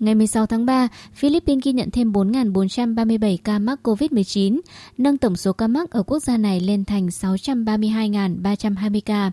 Ngày 0.00 0.14
16 0.14 0.46
tháng 0.46 0.66
3, 0.66 0.88
Philippines 1.14 1.64
ghi 1.64 1.72
nhận 1.72 1.90
thêm 1.90 2.12
4.437 2.12 3.36
ca 3.44 3.58
mắc 3.58 3.78
COVID-19, 3.82 4.60
nâng 4.98 5.18
tổng 5.18 5.36
số 5.36 5.52
ca 5.52 5.66
mắc 5.66 5.90
ở 5.90 6.02
quốc 6.02 6.18
gia 6.18 6.36
này 6.36 6.60
lên 6.60 6.84
thành 6.84 7.06
632.320 7.06 9.00
ca. 9.04 9.32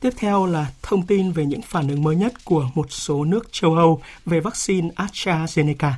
Tiếp 0.00 0.10
theo 0.16 0.46
là 0.46 0.70
thông 0.82 1.06
tin 1.06 1.32
về 1.32 1.46
những 1.46 1.62
phản 1.62 1.88
ứng 1.88 2.02
mới 2.02 2.16
nhất 2.16 2.44
của 2.44 2.70
một 2.74 2.92
số 2.92 3.24
nước 3.24 3.52
châu 3.52 3.74
Âu 3.74 4.02
về 4.24 4.40
vaccine 4.40 4.88
AstraZeneca. 4.96 5.92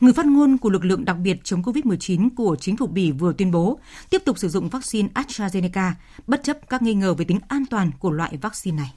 Người 0.00 0.12
phát 0.12 0.26
ngôn 0.26 0.58
của 0.58 0.70
lực 0.70 0.84
lượng 0.84 1.04
đặc 1.04 1.16
biệt 1.22 1.44
chống 1.44 1.62
COVID-19 1.62 2.28
của 2.36 2.56
chính 2.60 2.76
phủ 2.76 2.86
Bỉ 2.86 3.10
vừa 3.12 3.32
tuyên 3.32 3.50
bố 3.50 3.78
tiếp 4.10 4.22
tục 4.24 4.38
sử 4.38 4.48
dụng 4.48 4.68
vaccine 4.68 5.08
AstraZeneca, 5.14 5.92
bất 6.26 6.40
chấp 6.44 6.68
các 6.68 6.82
nghi 6.82 6.94
ngờ 6.94 7.14
về 7.14 7.24
tính 7.24 7.38
an 7.48 7.64
toàn 7.70 7.90
của 7.98 8.10
loại 8.10 8.36
vaccine 8.36 8.76
này. 8.76 8.92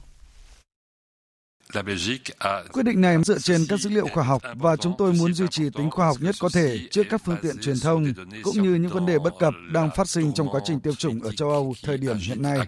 Quyết 2.72 2.82
định 2.82 3.00
này 3.00 3.16
dựa 3.24 3.38
trên 3.38 3.66
các 3.68 3.80
dữ 3.80 3.90
liệu 3.90 4.06
khoa 4.06 4.24
học 4.24 4.42
và 4.56 4.76
chúng 4.76 4.94
tôi 4.98 5.12
muốn 5.12 5.34
duy 5.34 5.46
trì 5.50 5.70
tính 5.70 5.90
khoa 5.90 6.06
học 6.06 6.16
nhất 6.20 6.34
có 6.40 6.48
thể 6.52 6.78
trước 6.90 7.02
các 7.10 7.20
phương 7.24 7.36
tiện 7.42 7.56
truyền 7.60 7.80
thông 7.80 8.04
cũng 8.42 8.62
như 8.62 8.74
những 8.74 8.92
vấn 8.92 9.06
đề 9.06 9.18
bất 9.18 9.34
cập 9.38 9.54
đang 9.72 9.90
phát 9.96 10.08
sinh 10.08 10.32
trong 10.32 10.48
quá 10.52 10.60
trình 10.64 10.80
tiêm 10.80 10.94
chủng 10.94 11.20
ở 11.20 11.32
châu 11.32 11.50
Âu 11.50 11.74
thời 11.82 11.98
điểm 11.98 12.16
hiện 12.16 12.42
nay. 12.42 12.58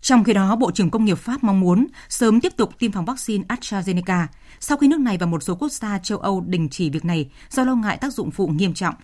Trong 0.00 0.24
khi 0.24 0.32
đó, 0.32 0.56
Bộ 0.56 0.70
trưởng 0.70 0.90
Công 0.90 1.04
nghiệp 1.04 1.18
Pháp 1.18 1.44
mong 1.44 1.60
muốn 1.60 1.86
sớm 2.08 2.40
tiếp 2.40 2.52
tục 2.56 2.78
tiêm 2.78 2.92
phòng 2.92 3.04
vaccine 3.04 3.44
AstraZeneca 3.48 4.26
sau 4.60 4.78
khi 4.78 4.88
nước 4.88 5.00
này 5.00 5.18
và 5.18 5.26
một 5.26 5.42
số 5.42 5.54
quốc 5.54 5.72
gia 5.72 5.98
châu 5.98 6.18
Âu 6.18 6.44
đình 6.46 6.68
chỉ 6.68 6.90
việc 6.90 7.04
này 7.04 7.30
do 7.50 7.64
lo 7.64 7.74
ngại 7.74 7.96
tác 7.96 8.12
dụng 8.12 8.30
phụ 8.30 8.46
nghiêm 8.46 8.74
trọng. 8.74 8.94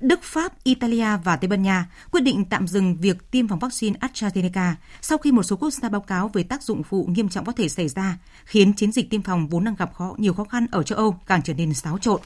Đức, 0.00 0.22
Pháp, 0.22 0.64
Italia 0.64 1.16
và 1.24 1.36
Tây 1.36 1.48
Ban 1.48 1.62
Nha 1.62 1.86
quyết 2.10 2.20
định 2.20 2.44
tạm 2.44 2.68
dừng 2.68 2.96
việc 2.96 3.30
tiêm 3.30 3.48
phòng 3.48 3.58
vaccine 3.58 3.98
AstraZeneca 4.00 4.72
sau 5.00 5.18
khi 5.18 5.32
một 5.32 5.42
số 5.42 5.56
quốc 5.56 5.70
gia 5.70 5.88
báo 5.88 6.00
cáo 6.00 6.28
về 6.28 6.42
tác 6.42 6.62
dụng 6.62 6.82
phụ 6.82 7.08
nghiêm 7.10 7.28
trọng 7.28 7.44
có 7.44 7.52
thể 7.52 7.68
xảy 7.68 7.88
ra, 7.88 8.18
khiến 8.44 8.72
chiến 8.72 8.92
dịch 8.92 9.10
tiêm 9.10 9.22
phòng 9.22 9.48
vốn 9.48 9.64
đang 9.64 9.74
gặp 9.74 9.94
khó, 9.94 10.14
nhiều 10.18 10.32
khó 10.32 10.44
khăn 10.44 10.66
ở 10.70 10.82
châu 10.82 10.98
Âu 10.98 11.20
càng 11.26 11.42
trở 11.42 11.54
nên 11.54 11.74
xáo 11.74 11.98
trộn. 11.98 12.20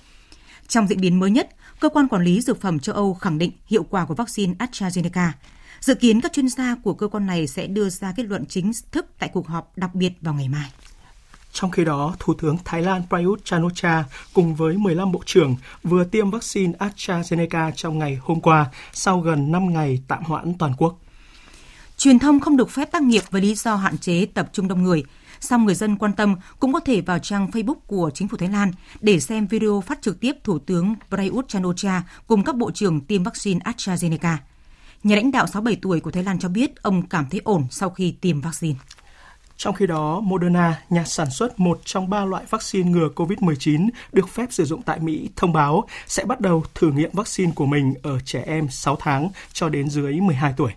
Trong 0.69 0.89
diễn 0.89 1.01
biến 1.01 1.21
mới 1.21 1.31
nhất, 1.31 1.49
Cơ 1.81 1.89
quan 1.89 2.09
Quản 2.09 2.23
lý 2.23 2.41
Dược 2.41 2.61
phẩm 2.61 2.79
châu 2.79 2.95
Âu 2.95 3.15
khẳng 3.15 3.39
định 3.39 3.53
hiệu 3.67 3.83
quả 3.83 4.05
của 4.05 4.15
vaccine 4.15 4.55
AstraZeneca. 4.59 5.31
Dự 5.81 5.95
kiến 5.95 6.21
các 6.21 6.33
chuyên 6.33 6.49
gia 6.49 6.75
của 6.75 6.95
cơ 6.95 7.09
quan 7.09 7.27
này 7.27 7.47
sẽ 7.47 7.67
đưa 7.67 7.89
ra 7.89 8.13
kết 8.17 8.23
luận 8.23 8.47
chính 8.47 8.73
thức 8.93 9.07
tại 9.19 9.31
cuộc 9.33 9.49
họp 9.49 9.79
đặc 9.79 9.95
biệt 9.95 10.13
vào 10.21 10.35
ngày 10.35 10.49
mai. 10.49 10.71
Trong 11.61 11.71
khi 11.71 11.85
đó, 11.85 12.15
Thủ 12.19 12.35
tướng 12.35 12.57
Thái 12.65 12.83
Lan 12.83 13.03
Prayut 13.09 13.45
Chan-o-cha 13.45 14.05
cùng 14.35 14.55
với 14.55 14.77
15 14.77 15.13
bộ 15.13 15.21
trưởng 15.27 15.57
vừa 15.83 16.05
tiêm 16.05 16.31
vaccine 16.31 16.73
AstraZeneca 16.79 17.71
trong 17.77 17.99
ngày 17.99 18.19
hôm 18.23 18.41
qua 18.41 18.67
sau 18.93 19.21
gần 19.21 19.53
5 19.53 19.73
ngày 19.73 20.03
tạm 20.09 20.23
hoãn 20.25 20.55
toàn 20.59 20.73
quốc. 20.79 20.99
Truyền 21.97 22.19
thông 22.19 22.41
không 22.41 22.57
được 22.57 22.71
phép 22.71 22.93
tác 22.93 23.03
nghiệp 23.03 23.23
với 23.31 23.43
lý 23.43 23.55
do 23.55 23.77
hạn 23.77 23.99
chế 23.99 24.27
tập 24.35 24.49
trung 24.53 24.69
đông 24.69 24.83
người. 24.83 25.05
Song 25.41 25.65
người 25.65 25.75
dân 25.75 25.97
quan 25.97 26.13
tâm 26.13 26.37
cũng 26.61 26.73
có 26.73 26.81
thể 26.81 27.01
vào 27.01 27.19
trang 27.19 27.47
Facebook 27.47 27.81
của 27.87 28.11
chính 28.15 28.29
phủ 28.29 28.37
Thái 28.37 28.49
Lan 28.49 28.73
để 29.01 29.21
xem 29.21 29.47
video 29.47 29.81
phát 29.87 30.03
trực 30.03 30.21
tiếp 30.21 30.33
Thủ 30.45 30.59
tướng 30.59 30.95
Prayut 31.09 31.49
Chan-o-cha 31.49 32.03
cùng 32.27 32.45
các 32.45 32.57
bộ 32.57 32.71
trưởng 32.71 33.01
tiêm 33.01 33.23
vaccine 33.23 33.61
AstraZeneca. 33.65 34.37
Nhà 35.03 35.17
lãnh 35.17 35.31
đạo 35.31 35.47
67 35.47 35.79
tuổi 35.83 36.01
của 36.01 36.11
Thái 36.11 36.25
Lan 36.25 36.39
cho 36.39 36.49
biết 36.49 36.83
ông 36.83 37.07
cảm 37.07 37.27
thấy 37.31 37.41
ổn 37.45 37.67
sau 37.71 37.91
khi 37.91 38.15
tiêm 38.21 38.41
vaccine. 38.41 38.75
Trong 39.59 39.75
khi 39.75 39.87
đó, 39.87 40.21
Moderna, 40.21 40.83
nhà 40.91 41.05
sản 41.05 41.31
xuất 41.31 41.61
một 41.61 41.81
trong 41.85 42.11
ba 42.11 42.25
loại 42.25 42.45
vaccine 42.51 42.91
ngừa 42.91 43.09
COVID-19 43.17 43.89
được 44.13 44.29
phép 44.29 44.47
sử 44.51 44.65
dụng 44.65 44.83
tại 44.83 44.99
Mỹ, 45.01 45.29
thông 45.37 45.53
báo 45.53 45.89
sẽ 46.07 46.25
bắt 46.25 46.41
đầu 46.41 46.65
thử 46.75 46.93
nghiệm 46.93 47.11
vaccine 47.13 47.53
của 47.55 47.67
mình 47.67 47.95
ở 48.03 48.19
trẻ 48.25 48.43
em 48.47 48.69
6 48.71 48.97
tháng 49.01 49.29
cho 49.53 49.69
đến 49.69 49.89
dưới 49.89 50.13
12 50.13 50.55
tuổi. 50.57 50.73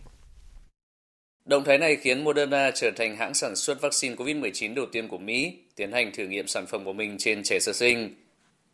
Động 1.46 1.64
thái 1.64 1.78
này 1.78 1.96
khiến 1.96 2.24
Moderna 2.24 2.72
trở 2.76 2.92
thành 2.92 3.18
hãng 3.18 3.34
sản 3.34 3.56
xuất 3.56 3.82
vaccine 3.82 4.16
COVID-19 4.16 4.74
đầu 4.76 4.86
tiên 4.92 5.08
của 5.08 5.18
Mỹ 5.18 5.54
tiến 5.76 5.92
hành 5.92 6.12
thử 6.14 6.28
nghiệm 6.28 6.48
sản 6.48 6.66
phẩm 6.68 6.86
của 6.86 6.94
mình 6.94 7.16
trên 7.20 7.44
trẻ 7.44 7.60
sơ 7.60 7.74
sinh. 7.74 8.16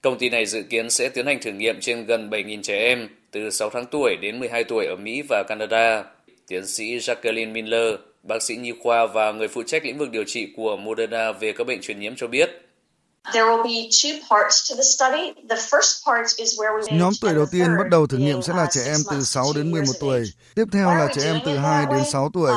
Công 0.02 0.18
ty 0.18 0.30
này 0.30 0.46
dự 0.46 0.64
kiến 0.64 0.90
sẽ 0.90 1.10
tiến 1.10 1.26
hành 1.26 1.40
thử 1.42 1.52
nghiệm 1.52 1.80
trên 1.82 2.06
gần 2.06 2.30
7.000 2.30 2.62
trẻ 2.62 2.78
em 2.80 3.08
từ 3.32 3.50
6 3.50 3.70
tháng 3.70 3.86
tuổi 3.92 4.16
đến 4.22 4.40
12 4.40 4.64
tuổi 4.64 4.86
ở 4.86 4.96
Mỹ 4.96 5.24
và 5.30 5.44
Canada. 5.48 6.04
Tiến 6.48 6.68
sĩ 6.68 6.98
Jacqueline 6.98 7.52
Miller, 7.52 7.94
bác 8.24 8.44
sĩ 8.44 8.56
nhi 8.56 8.74
khoa 8.84 9.06
và 9.06 9.32
người 9.32 9.48
phụ 9.48 9.64
trách 9.64 9.86
lĩnh 9.86 9.98
vực 9.98 10.10
điều 10.12 10.24
trị 10.28 10.54
của 10.58 10.78
Moderna 10.78 11.32
về 11.32 11.52
các 11.58 11.68
bệnh 11.68 11.82
truyền 11.82 12.00
nhiễm 12.00 12.16
cho 12.16 12.28
biết. 12.28 12.50
Nhóm 16.92 17.14
tuổi 17.22 17.34
đầu 17.34 17.46
tiên 17.52 17.68
bắt 17.78 17.90
đầu 17.92 18.08
thử 18.08 18.18
nghiệm 18.18 18.42
sẽ 18.42 18.54
là 18.54 18.68
trẻ 18.72 18.82
em 18.86 18.98
từ 19.12 19.22
6 19.22 19.46
đến 19.56 19.72
11 19.72 19.94
tuổi, 20.00 20.24
tiếp 20.56 20.66
theo 20.74 20.90
là 20.90 21.08
trẻ 21.16 21.22
em 21.26 21.40
từ 21.46 21.58
2 21.58 21.86
đến 21.92 22.04
6 22.12 22.30
tuổi, 22.34 22.52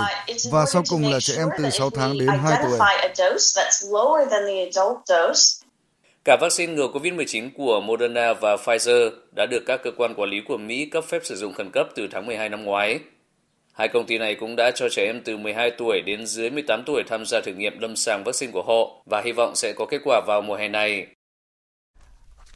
và 0.50 0.66
sau 0.66 0.82
cùng 0.90 1.12
là 1.12 1.20
trẻ 1.20 1.34
em 1.36 1.48
từ 1.58 1.70
6 1.70 1.90
tháng 1.90 2.18
đến 2.18 2.28
2 2.28 2.58
tuổi. 2.62 2.78
Cả 6.24 6.36
vaccine 6.40 6.72
ngừa 6.72 6.88
COVID-19 6.88 7.50
của 7.56 7.80
Moderna 7.80 8.32
và 8.32 8.56
Pfizer 8.56 9.10
đã 9.36 9.46
được 9.46 9.62
các 9.66 9.80
cơ 9.84 9.90
quan 9.96 10.14
quản 10.14 10.30
lý 10.30 10.36
của 10.48 10.56
Mỹ 10.56 10.88
cấp 10.92 11.04
phép 11.08 11.20
sử 11.24 11.36
dụng 11.36 11.52
khẩn 11.52 11.70
cấp 11.70 11.88
từ 11.94 12.08
tháng 12.12 12.26
12 12.26 12.48
năm 12.48 12.64
ngoái. 12.64 12.98
Hai 13.72 13.88
công 13.88 14.06
ty 14.06 14.18
này 14.18 14.34
cũng 14.34 14.56
đã 14.56 14.70
cho 14.74 14.88
trẻ 14.88 15.04
em 15.06 15.20
từ 15.24 15.36
12 15.36 15.70
tuổi 15.70 16.00
đến 16.00 16.26
dưới 16.26 16.50
18 16.50 16.82
tuổi 16.86 17.02
tham 17.08 17.26
gia 17.26 17.40
thử 17.40 17.52
nghiệm 17.52 17.78
lâm 17.78 17.96
sàng 17.96 18.24
vaccine 18.24 18.52
của 18.52 18.62
họ 18.62 19.02
và 19.06 19.22
hy 19.24 19.32
vọng 19.32 19.56
sẽ 19.56 19.72
có 19.72 19.86
kết 19.86 20.00
quả 20.04 20.20
vào 20.26 20.42
mùa 20.42 20.56
hè 20.56 20.68
này. 20.68 21.06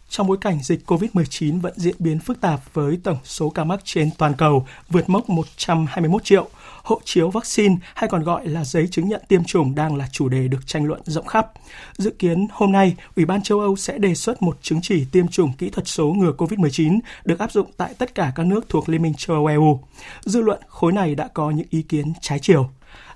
Trong 0.08 0.26
bối 0.26 0.36
cảnh 0.40 0.58
dịch 0.62 0.80
COVID-19 0.86 1.60
vẫn 1.60 1.72
diễn 1.76 1.94
biến 1.98 2.18
phức 2.18 2.40
tạp 2.40 2.60
với 2.72 2.98
tổng 3.04 3.18
số 3.24 3.50
ca 3.50 3.64
mắc 3.64 3.80
trên 3.84 4.10
toàn 4.18 4.34
cầu 4.38 4.66
vượt 4.88 5.08
mốc 5.08 5.30
121 5.30 6.24
triệu, 6.24 6.48
hộ 6.84 7.00
chiếu 7.04 7.30
vaccine 7.30 7.76
hay 7.94 8.10
còn 8.10 8.22
gọi 8.22 8.48
là 8.48 8.64
giấy 8.64 8.88
chứng 8.90 9.08
nhận 9.08 9.22
tiêm 9.28 9.44
chủng 9.44 9.74
đang 9.74 9.96
là 9.96 10.08
chủ 10.12 10.28
đề 10.28 10.48
được 10.48 10.66
tranh 10.66 10.84
luận 10.84 11.00
rộng 11.04 11.26
khắp. 11.26 11.52
Dự 11.98 12.10
kiến 12.10 12.46
hôm 12.52 12.72
nay, 12.72 12.96
Ủy 13.16 13.24
ban 13.24 13.42
châu 13.42 13.60
Âu 13.60 13.76
sẽ 13.76 13.98
đề 13.98 14.14
xuất 14.14 14.42
một 14.42 14.58
chứng 14.62 14.80
chỉ 14.82 15.04
tiêm 15.12 15.28
chủng 15.28 15.52
kỹ 15.52 15.70
thuật 15.70 15.88
số 15.88 16.06
ngừa 16.06 16.32
COVID-19 16.38 16.98
được 17.24 17.38
áp 17.38 17.52
dụng 17.52 17.70
tại 17.76 17.94
tất 17.98 18.14
cả 18.14 18.32
các 18.34 18.46
nước 18.46 18.68
thuộc 18.68 18.88
Liên 18.88 19.02
minh 19.02 19.14
châu 19.14 19.36
Âu 19.36 19.46
EU. 19.46 19.80
Dư 20.20 20.40
luận 20.40 20.60
khối 20.68 20.92
này 20.92 21.14
đã 21.14 21.28
có 21.34 21.50
những 21.50 21.66
ý 21.70 21.82
kiến 21.82 22.12
trái 22.20 22.38
chiều. 22.38 22.70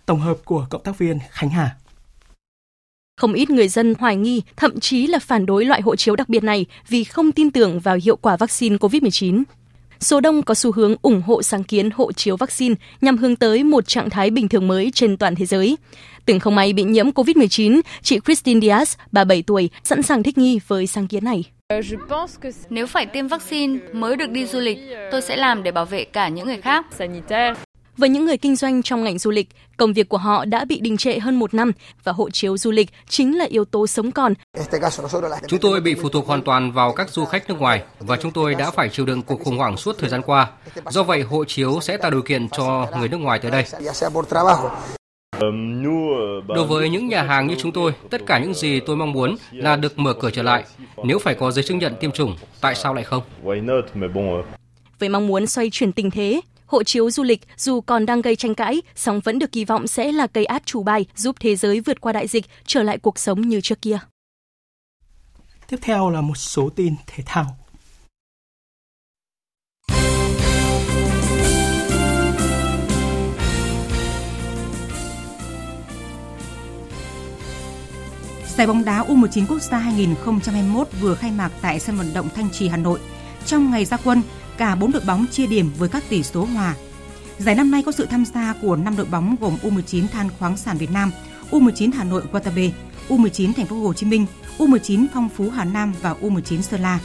Tổng 0.06 0.20
hợp 0.20 0.36
của 0.44 0.66
cộng 0.70 0.82
tác 0.82 0.98
viên 0.98 1.18
Khánh 1.30 1.50
Hà. 1.50 1.76
Không 3.18 3.32
ít 3.32 3.50
người 3.50 3.68
dân 3.68 3.94
hoài 3.98 4.16
nghi, 4.16 4.42
thậm 4.56 4.80
chí 4.80 5.06
là 5.06 5.18
phản 5.18 5.46
đối 5.46 5.64
loại 5.64 5.80
hộ 5.80 5.96
chiếu 5.96 6.16
đặc 6.16 6.28
biệt 6.28 6.44
này 6.44 6.66
vì 6.88 7.04
không 7.04 7.32
tin 7.32 7.50
tưởng 7.50 7.80
vào 7.80 7.98
hiệu 8.04 8.16
quả 8.16 8.36
vaccine 8.36 8.76
COVID-19. 8.76 9.42
Số 10.00 10.20
đông 10.20 10.42
có 10.42 10.54
xu 10.54 10.72
hướng 10.72 10.94
ủng 11.02 11.22
hộ 11.26 11.42
sáng 11.42 11.64
kiến 11.64 11.90
hộ 11.94 12.12
chiếu 12.12 12.36
vaccine 12.36 12.74
nhằm 13.00 13.16
hướng 13.16 13.36
tới 13.36 13.64
một 13.64 13.88
trạng 13.88 14.10
thái 14.10 14.30
bình 14.30 14.48
thường 14.48 14.68
mới 14.68 14.90
trên 14.94 15.16
toàn 15.16 15.34
thế 15.34 15.46
giới. 15.46 15.76
Từng 16.24 16.40
không 16.40 16.54
may 16.54 16.72
bị 16.72 16.82
nhiễm 16.82 17.10
COVID-19, 17.10 17.80
chị 18.02 18.18
Christine 18.24 18.60
Diaz, 18.60 18.96
37 19.12 19.42
tuổi, 19.42 19.70
sẵn 19.84 20.02
sàng 20.02 20.22
thích 20.22 20.38
nghi 20.38 20.60
với 20.68 20.86
sáng 20.86 21.06
kiến 21.06 21.24
này. 21.24 21.44
Nếu 22.70 22.86
phải 22.86 23.06
tiêm 23.06 23.28
vaccine 23.28 23.78
mới 23.92 24.16
được 24.16 24.30
đi 24.30 24.46
du 24.46 24.58
lịch, 24.58 24.78
tôi 25.10 25.22
sẽ 25.22 25.36
làm 25.36 25.62
để 25.62 25.72
bảo 25.72 25.84
vệ 25.84 26.04
cả 26.04 26.28
những 26.28 26.46
người 26.46 26.60
khác. 26.60 26.86
Với 27.98 28.08
những 28.08 28.24
người 28.24 28.36
kinh 28.36 28.56
doanh 28.56 28.82
trong 28.82 29.04
ngành 29.04 29.18
du 29.18 29.30
lịch, 29.30 29.48
công 29.76 29.92
việc 29.92 30.08
của 30.08 30.16
họ 30.16 30.44
đã 30.44 30.64
bị 30.64 30.80
đình 30.80 30.96
trệ 30.96 31.18
hơn 31.18 31.38
một 31.38 31.54
năm 31.54 31.72
và 32.04 32.12
hộ 32.12 32.30
chiếu 32.30 32.58
du 32.58 32.70
lịch 32.70 32.90
chính 33.08 33.38
là 33.38 33.44
yếu 33.44 33.64
tố 33.64 33.86
sống 33.86 34.12
còn. 34.12 34.34
Chúng 35.46 35.60
tôi 35.60 35.80
bị 35.80 35.94
phụ 35.94 36.08
thuộc 36.08 36.26
hoàn 36.26 36.42
toàn 36.42 36.72
vào 36.72 36.92
các 36.92 37.10
du 37.10 37.24
khách 37.24 37.48
nước 37.48 37.60
ngoài 37.60 37.82
và 37.98 38.16
chúng 38.16 38.30
tôi 38.32 38.54
đã 38.54 38.70
phải 38.70 38.88
chịu 38.88 39.06
đựng 39.06 39.22
cuộc 39.22 39.44
khủng 39.44 39.56
hoảng 39.58 39.76
suốt 39.76 39.98
thời 39.98 40.08
gian 40.10 40.22
qua. 40.22 40.50
Do 40.90 41.02
vậy, 41.02 41.22
hộ 41.22 41.44
chiếu 41.44 41.78
sẽ 41.80 41.96
tạo 41.96 42.10
điều 42.10 42.22
kiện 42.22 42.48
cho 42.48 42.86
người 42.98 43.08
nước 43.08 43.16
ngoài 43.16 43.38
tới 43.38 43.50
đây. 43.50 43.64
Đối 46.48 46.66
với 46.66 46.88
những 46.88 47.08
nhà 47.08 47.22
hàng 47.22 47.46
như 47.46 47.54
chúng 47.58 47.72
tôi, 47.72 47.92
tất 48.10 48.26
cả 48.26 48.38
những 48.38 48.54
gì 48.54 48.80
tôi 48.80 48.96
mong 48.96 49.12
muốn 49.12 49.36
là 49.52 49.76
được 49.76 49.98
mở 49.98 50.14
cửa 50.20 50.30
trở 50.30 50.42
lại. 50.42 50.64
Nếu 51.04 51.18
phải 51.18 51.34
có 51.34 51.50
giấy 51.50 51.64
chứng 51.64 51.78
nhận 51.78 51.94
tiêm 52.00 52.12
chủng, 52.12 52.36
tại 52.60 52.74
sao 52.74 52.94
lại 52.94 53.04
không? 53.04 53.22
Với 54.98 55.08
mong 55.08 55.26
muốn 55.26 55.46
xoay 55.46 55.70
chuyển 55.72 55.92
tình 55.92 56.10
thế, 56.10 56.40
hộ 56.68 56.82
chiếu 56.82 57.10
du 57.10 57.22
lịch 57.22 57.40
dù 57.56 57.80
còn 57.80 58.06
đang 58.06 58.20
gây 58.20 58.36
tranh 58.36 58.54
cãi, 58.54 58.82
song 58.94 59.20
vẫn 59.24 59.38
được 59.38 59.52
kỳ 59.52 59.64
vọng 59.64 59.86
sẽ 59.86 60.12
là 60.12 60.26
cây 60.26 60.44
át 60.44 60.66
chủ 60.66 60.82
bài 60.82 61.06
giúp 61.16 61.36
thế 61.40 61.56
giới 61.56 61.80
vượt 61.80 62.00
qua 62.00 62.12
đại 62.12 62.26
dịch, 62.26 62.44
trở 62.66 62.82
lại 62.82 62.98
cuộc 62.98 63.18
sống 63.18 63.40
như 63.40 63.60
trước 63.60 63.82
kia. 63.82 63.98
Tiếp 65.68 65.76
theo 65.82 66.10
là 66.10 66.20
một 66.20 66.36
số 66.36 66.70
tin 66.76 66.94
thể 67.06 67.22
thao. 67.26 67.56
Giải 78.56 78.66
bóng 78.66 78.84
đá 78.84 79.04
U19 79.04 79.46
quốc 79.48 79.62
gia 79.62 79.78
2021 79.78 80.88
vừa 81.00 81.14
khai 81.14 81.30
mạc 81.30 81.50
tại 81.62 81.80
sân 81.80 81.96
vận 81.96 82.14
động 82.14 82.28
Thanh 82.34 82.50
Trì 82.50 82.68
Hà 82.68 82.76
Nội. 82.76 83.00
Trong 83.46 83.70
ngày 83.70 83.84
ra 83.84 83.96
quân, 84.04 84.22
cả 84.58 84.74
4 84.74 84.92
đội 84.92 85.02
bóng 85.06 85.26
chia 85.26 85.46
điểm 85.46 85.70
với 85.78 85.88
các 85.88 86.02
tỷ 86.08 86.22
số 86.22 86.44
hòa. 86.44 86.74
Giải 87.38 87.54
năm 87.54 87.70
nay 87.70 87.82
có 87.86 87.92
sự 87.92 88.06
tham 88.06 88.24
gia 88.24 88.54
của 88.62 88.76
5 88.76 88.96
đội 88.96 89.06
bóng 89.06 89.36
gồm 89.40 89.56
U19 89.62 90.08
Than 90.08 90.28
khoáng 90.38 90.56
sản 90.56 90.78
Việt 90.78 90.90
Nam, 90.90 91.10
U19 91.50 91.90
Hà 91.94 92.04
Nội 92.04 92.22
Watabe, 92.32 92.70
U19 93.08 93.52
Thành 93.52 93.66
phố 93.66 93.76
Hồ 93.76 93.92
Chí 93.94 94.06
Minh, 94.06 94.26
U19 94.58 95.06
Phong 95.14 95.28
Phú 95.28 95.50
Hà 95.50 95.64
Nam 95.64 95.94
và 96.02 96.14
U19 96.20 96.60
Sơn 96.60 96.80
La. 96.80 96.98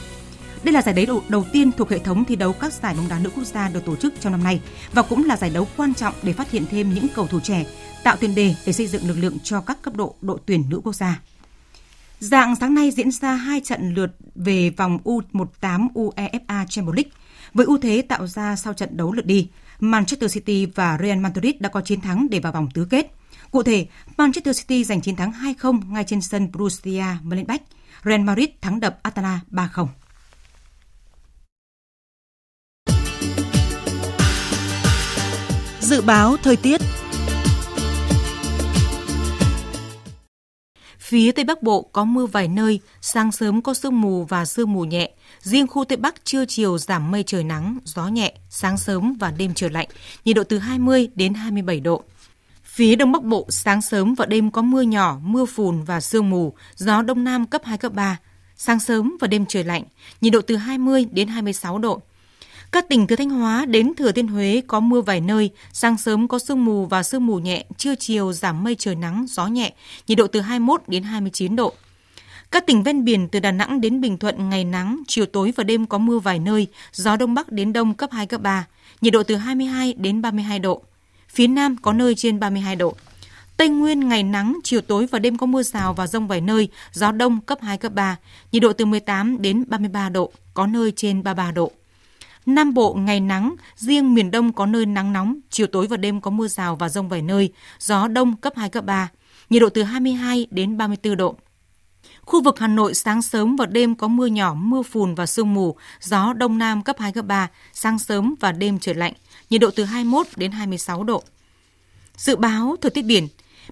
Đây 0.64 0.72
là 0.72 0.82
giải 0.82 1.06
đấu 1.06 1.22
đầu 1.28 1.44
tiên 1.52 1.72
thuộc 1.72 1.90
hệ 1.90 1.98
thống 1.98 2.24
thi 2.24 2.36
đấu 2.36 2.52
các 2.52 2.72
giải 2.72 2.94
bóng 2.94 3.08
đá 3.08 3.18
nữ 3.18 3.30
quốc 3.36 3.44
gia 3.44 3.68
được 3.68 3.84
tổ 3.84 3.96
chức 3.96 4.14
trong 4.20 4.32
năm 4.32 4.44
nay 4.44 4.60
và 4.92 5.02
cũng 5.02 5.24
là 5.24 5.36
giải 5.36 5.50
đấu 5.50 5.68
quan 5.76 5.94
trọng 5.94 6.14
để 6.22 6.32
phát 6.32 6.50
hiện 6.50 6.64
thêm 6.70 6.94
những 6.94 7.06
cầu 7.14 7.26
thủ 7.26 7.40
trẻ, 7.40 7.64
tạo 8.04 8.16
tiền 8.16 8.34
đề 8.34 8.54
để 8.66 8.72
xây 8.72 8.86
dựng 8.86 9.08
lực 9.08 9.16
lượng 9.20 9.38
cho 9.44 9.60
các 9.60 9.82
cấp 9.82 9.96
độ 9.96 10.14
đội 10.20 10.38
tuyển 10.46 10.64
nữ 10.68 10.80
quốc 10.84 10.94
gia. 10.94 11.20
Dạng 12.18 12.56
sáng 12.56 12.74
nay 12.74 12.90
diễn 12.90 13.10
ra 13.10 13.34
hai 13.34 13.60
trận 13.60 13.94
lượt 13.94 14.16
về 14.34 14.70
vòng 14.70 14.98
U18 15.04 15.88
UEFA 15.94 16.66
Champions 16.68 16.96
League. 16.96 17.10
Với 17.54 17.66
ưu 17.66 17.78
thế 17.78 18.02
tạo 18.08 18.26
ra 18.26 18.56
sau 18.56 18.72
trận 18.72 18.96
đấu 18.96 19.12
lượt 19.12 19.26
đi, 19.26 19.48
Manchester 19.80 20.34
City 20.34 20.66
và 20.66 20.98
Real 21.02 21.18
Madrid 21.18 21.54
đã 21.60 21.68
có 21.68 21.80
chiến 21.80 22.00
thắng 22.00 22.26
để 22.30 22.40
vào 22.40 22.52
vòng 22.52 22.68
tứ 22.74 22.86
kết. 22.90 23.12
Cụ 23.50 23.62
thể, 23.62 23.86
Manchester 24.16 24.58
City 24.58 24.84
giành 24.84 25.00
chiến 25.00 25.16
thắng 25.16 25.32
2-0 25.32 25.92
ngay 25.92 26.04
trên 26.04 26.20
sân 26.20 26.52
Borussia 26.52 27.04
Mönchengladbach. 27.22 27.62
Real 28.04 28.20
Madrid 28.20 28.48
thắng 28.60 28.80
đập 28.80 28.98
Atalanta 29.02 29.40
3-0. 29.50 29.86
Dự 35.80 36.00
báo 36.00 36.36
thời 36.42 36.56
tiết 36.56 36.80
Phía 40.98 41.32
Tây 41.32 41.44
Bắc 41.44 41.62
Bộ 41.62 41.82
có 41.82 42.04
mưa 42.04 42.26
vài 42.26 42.48
nơi, 42.48 42.80
sáng 43.00 43.32
sớm 43.32 43.62
có 43.62 43.74
sương 43.74 44.00
mù 44.00 44.24
và 44.24 44.44
sương 44.44 44.72
mù 44.72 44.84
nhẹ. 44.84 45.10
Riêng 45.44 45.66
khu 45.66 45.84
Tây 45.84 45.96
Bắc 45.96 46.24
trưa 46.24 46.44
chiều 46.44 46.78
giảm 46.78 47.10
mây 47.10 47.22
trời 47.22 47.44
nắng, 47.44 47.78
gió 47.84 48.08
nhẹ, 48.08 48.34
sáng 48.50 48.78
sớm 48.78 49.16
và 49.20 49.30
đêm 49.30 49.54
trời 49.54 49.70
lạnh, 49.70 49.88
nhiệt 50.24 50.36
độ 50.36 50.42
từ 50.44 50.58
20 50.58 51.08
đến 51.14 51.34
27 51.34 51.80
độ. 51.80 52.02
Phía 52.64 52.96
Đông 52.96 53.12
Bắc 53.12 53.22
Bộ 53.22 53.46
sáng 53.48 53.82
sớm 53.82 54.14
và 54.14 54.26
đêm 54.26 54.50
có 54.50 54.62
mưa 54.62 54.82
nhỏ, 54.82 55.18
mưa 55.22 55.44
phùn 55.44 55.82
và 55.82 56.00
sương 56.00 56.30
mù, 56.30 56.52
gió 56.76 57.02
Đông 57.02 57.24
Nam 57.24 57.46
cấp 57.46 57.62
2, 57.64 57.78
cấp 57.78 57.92
3. 57.92 58.18
Sáng 58.56 58.80
sớm 58.80 59.16
và 59.20 59.28
đêm 59.28 59.46
trời 59.46 59.64
lạnh, 59.64 59.84
nhiệt 60.20 60.32
độ 60.32 60.40
từ 60.40 60.56
20 60.56 61.06
đến 61.12 61.28
26 61.28 61.78
độ. 61.78 62.00
Các 62.72 62.88
tỉnh 62.88 63.06
từ 63.06 63.16
Thanh 63.16 63.30
Hóa 63.30 63.66
đến 63.66 63.94
Thừa 63.94 64.12
Thiên 64.12 64.28
Huế 64.28 64.62
có 64.66 64.80
mưa 64.80 65.00
vài 65.00 65.20
nơi, 65.20 65.50
sáng 65.72 65.98
sớm 65.98 66.28
có 66.28 66.38
sương 66.38 66.64
mù 66.64 66.86
và 66.86 67.02
sương 67.02 67.26
mù 67.26 67.38
nhẹ, 67.38 67.64
trưa 67.76 67.94
chiều 67.94 68.32
giảm 68.32 68.64
mây 68.64 68.74
trời 68.78 68.94
nắng, 68.94 69.26
gió 69.28 69.46
nhẹ, 69.46 69.72
nhiệt 70.06 70.18
độ 70.18 70.26
từ 70.26 70.40
21 70.40 70.82
đến 70.86 71.02
29 71.02 71.56
độ. 71.56 71.74
Các 72.50 72.66
tỉnh 72.66 72.82
ven 72.82 73.04
biển 73.04 73.28
từ 73.28 73.40
Đà 73.40 73.52
Nẵng 73.52 73.80
đến 73.80 74.00
Bình 74.00 74.18
Thuận 74.18 74.50
ngày 74.50 74.64
nắng, 74.64 75.02
chiều 75.08 75.26
tối 75.26 75.52
và 75.56 75.64
đêm 75.64 75.86
có 75.86 75.98
mưa 75.98 76.18
vài 76.18 76.38
nơi, 76.38 76.66
gió 76.92 77.16
đông 77.16 77.34
bắc 77.34 77.52
đến 77.52 77.72
đông 77.72 77.94
cấp 77.94 78.10
2 78.12 78.26
cấp 78.26 78.40
3, 78.40 78.66
nhiệt 79.00 79.12
độ 79.12 79.22
từ 79.22 79.36
22 79.36 79.92
đến 79.92 80.22
32 80.22 80.58
độ. 80.58 80.82
Phía 81.28 81.46
Nam 81.46 81.76
có 81.82 81.92
nơi 81.92 82.14
trên 82.14 82.40
32 82.40 82.76
độ. 82.76 82.94
Tây 83.56 83.68
Nguyên 83.68 84.08
ngày 84.08 84.22
nắng, 84.22 84.58
chiều 84.64 84.80
tối 84.80 85.06
và 85.10 85.18
đêm 85.18 85.38
có 85.38 85.46
mưa 85.46 85.62
rào 85.62 85.94
và 85.94 86.06
rông 86.06 86.28
vài 86.28 86.40
nơi, 86.40 86.68
gió 86.92 87.12
đông 87.12 87.40
cấp 87.40 87.58
2 87.62 87.78
cấp 87.78 87.92
3, 87.94 88.16
nhiệt 88.52 88.62
độ 88.62 88.72
từ 88.72 88.84
18 88.84 89.42
đến 89.42 89.64
33 89.68 90.08
độ, 90.08 90.32
có 90.54 90.66
nơi 90.66 90.92
trên 90.96 91.22
33 91.22 91.50
độ. 91.50 91.72
Nam 92.46 92.74
Bộ 92.74 92.94
ngày 92.94 93.20
nắng, 93.20 93.54
riêng 93.76 94.14
miền 94.14 94.30
Đông 94.30 94.52
có 94.52 94.66
nơi 94.66 94.86
nắng 94.86 95.12
nóng, 95.12 95.38
chiều 95.50 95.66
tối 95.66 95.86
và 95.86 95.96
đêm 95.96 96.20
có 96.20 96.30
mưa 96.30 96.48
rào 96.48 96.76
và 96.76 96.88
rông 96.88 97.08
vài 97.08 97.22
nơi, 97.22 97.52
gió 97.78 98.08
đông 98.08 98.36
cấp 98.36 98.52
2, 98.56 98.68
cấp 98.68 98.84
3, 98.84 99.08
nhiệt 99.50 99.62
độ 99.62 99.68
từ 99.68 99.82
22 99.82 100.46
đến 100.50 100.76
34 100.76 101.16
độ. 101.16 101.36
Khu 102.26 102.42
vực 102.42 102.58
Hà 102.58 102.66
Nội 102.66 102.94
sáng 102.94 103.22
sớm 103.22 103.56
và 103.56 103.66
đêm 103.66 103.94
có 103.94 104.08
mưa 104.08 104.26
nhỏ, 104.26 104.54
mưa 104.54 104.82
phùn 104.82 105.14
và 105.14 105.26
sương 105.26 105.54
mù, 105.54 105.76
gió 106.00 106.32
đông 106.32 106.58
nam 106.58 106.82
cấp 106.82 106.96
2, 106.98 107.12
cấp 107.12 107.26
3, 107.26 107.48
sáng 107.72 107.98
sớm 107.98 108.34
và 108.40 108.52
đêm 108.52 108.78
trời 108.78 108.94
lạnh, 108.94 109.12
nhiệt 109.50 109.60
độ 109.60 109.70
từ 109.76 109.84
21 109.84 110.26
đến 110.36 110.52
26 110.52 111.04
độ. 111.04 111.22
Dự 112.16 112.36
báo 112.36 112.76
thời 112.80 112.90
tiết 112.90 113.02
biển, 113.02 113.28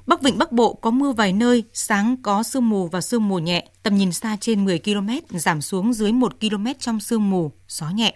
Bắc 0.06 0.22
Vịnh 0.22 0.38
Bắc 0.38 0.52
Bộ 0.52 0.74
có 0.74 0.90
mưa 0.90 1.12
vài 1.12 1.32
nơi, 1.32 1.64
sáng 1.72 2.16
có 2.22 2.42
sương 2.42 2.68
mù 2.68 2.86
và 2.86 3.00
sương 3.00 3.28
mù 3.28 3.38
nhẹ, 3.38 3.68
tầm 3.82 3.96
nhìn 3.96 4.12
xa 4.12 4.36
trên 4.40 4.64
10 4.64 4.78
km, 4.78 5.38
giảm 5.38 5.62
xuống 5.62 5.92
dưới 5.92 6.12
1 6.12 6.40
km 6.40 6.66
trong 6.78 7.00
sương 7.00 7.30
mù, 7.30 7.52
gió 7.68 7.90
nhẹ. 7.90 8.14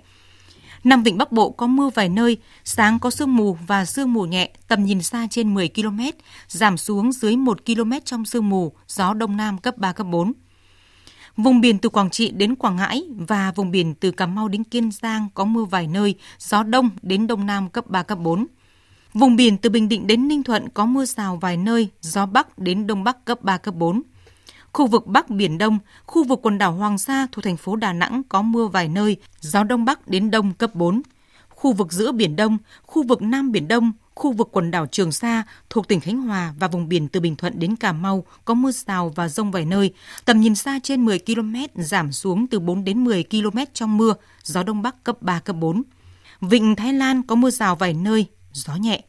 Nam 0.86 1.02
Vịnh 1.02 1.18
Bắc 1.18 1.32
Bộ 1.32 1.50
có 1.50 1.66
mưa 1.66 1.90
vài 1.94 2.08
nơi, 2.08 2.38
sáng 2.64 2.98
có 2.98 3.10
sương 3.10 3.36
mù 3.36 3.58
và 3.66 3.84
sương 3.84 4.12
mù 4.12 4.24
nhẹ, 4.24 4.50
tầm 4.68 4.84
nhìn 4.84 5.02
xa 5.02 5.26
trên 5.30 5.54
10 5.54 5.68
km, 5.68 6.00
giảm 6.48 6.76
xuống 6.76 7.12
dưới 7.12 7.36
1 7.36 7.66
km 7.66 7.92
trong 8.04 8.24
sương 8.24 8.48
mù, 8.48 8.72
gió 8.88 9.14
Đông 9.14 9.36
Nam 9.36 9.58
cấp 9.58 9.78
3, 9.78 9.92
cấp 9.92 10.06
4. 10.10 10.32
Vùng 11.36 11.60
biển 11.60 11.78
từ 11.78 11.88
Quảng 11.88 12.10
Trị 12.10 12.30
đến 12.30 12.54
Quảng 12.54 12.76
Ngãi 12.76 13.02
và 13.28 13.52
vùng 13.56 13.70
biển 13.70 13.94
từ 13.94 14.10
Cà 14.10 14.26
Mau 14.26 14.48
đến 14.48 14.64
Kiên 14.64 14.90
Giang 14.90 15.28
có 15.34 15.44
mưa 15.44 15.64
vài 15.64 15.86
nơi, 15.86 16.14
gió 16.38 16.62
Đông 16.62 16.90
đến 17.02 17.26
Đông 17.26 17.46
Nam 17.46 17.68
cấp 17.68 17.86
3, 17.86 18.02
cấp 18.02 18.18
4. 18.18 18.46
Vùng 19.14 19.36
biển 19.36 19.58
từ 19.58 19.70
Bình 19.70 19.88
Định 19.88 20.06
đến 20.06 20.28
Ninh 20.28 20.42
Thuận 20.42 20.68
có 20.68 20.86
mưa 20.86 21.04
rào 21.04 21.36
vài 21.36 21.56
nơi, 21.56 21.88
gió 22.00 22.26
Bắc 22.26 22.58
đến 22.58 22.86
Đông 22.86 23.04
Bắc 23.04 23.24
cấp 23.24 23.42
3, 23.42 23.58
cấp 23.58 23.74
4. 23.74 24.02
Khu 24.76 24.86
vực 24.86 25.06
Bắc 25.06 25.30
Biển 25.30 25.58
Đông, 25.58 25.78
khu 26.06 26.24
vực 26.24 26.38
quần 26.42 26.58
đảo 26.58 26.72
Hoàng 26.72 26.98
Sa 26.98 27.26
thuộc 27.32 27.44
thành 27.44 27.56
phố 27.56 27.76
Đà 27.76 27.92
Nẵng 27.92 28.22
có 28.28 28.42
mưa 28.42 28.66
vài 28.66 28.88
nơi, 28.88 29.16
gió 29.40 29.64
Đông 29.64 29.84
Bắc 29.84 30.08
đến 30.08 30.30
Đông 30.30 30.54
cấp 30.54 30.74
4. 30.74 31.02
Khu 31.48 31.72
vực 31.72 31.92
giữa 31.92 32.12
Biển 32.12 32.36
Đông, 32.36 32.58
khu 32.82 33.02
vực 33.02 33.22
Nam 33.22 33.52
Biển 33.52 33.68
Đông, 33.68 33.92
khu 34.14 34.32
vực 34.32 34.48
quần 34.52 34.70
đảo 34.70 34.86
Trường 34.86 35.12
Sa 35.12 35.42
thuộc 35.70 35.88
tỉnh 35.88 36.00
Khánh 36.00 36.20
Hòa 36.20 36.54
và 36.58 36.68
vùng 36.68 36.88
biển 36.88 37.08
từ 37.08 37.20
Bình 37.20 37.36
Thuận 37.36 37.58
đến 37.58 37.76
Cà 37.76 37.92
Mau 37.92 38.24
có 38.44 38.54
mưa 38.54 38.70
rào 38.70 39.12
và 39.16 39.28
rông 39.28 39.50
vài 39.50 39.64
nơi, 39.64 39.92
tầm 40.24 40.40
nhìn 40.40 40.54
xa 40.54 40.78
trên 40.82 41.04
10 41.04 41.18
km, 41.18 41.54
giảm 41.74 42.12
xuống 42.12 42.46
từ 42.46 42.60
4 42.60 42.84
đến 42.84 43.04
10 43.04 43.24
km 43.30 43.58
trong 43.72 43.96
mưa, 43.96 44.14
gió 44.42 44.62
Đông 44.62 44.82
Bắc 44.82 45.04
cấp 45.04 45.22
3, 45.22 45.40
cấp 45.40 45.56
4. 45.56 45.82
Vịnh 46.40 46.76
Thái 46.76 46.92
Lan 46.92 47.22
có 47.22 47.34
mưa 47.34 47.50
rào 47.50 47.76
vài 47.76 47.94
nơi, 47.94 48.26
gió 48.52 48.74
nhẹ. 48.74 49.02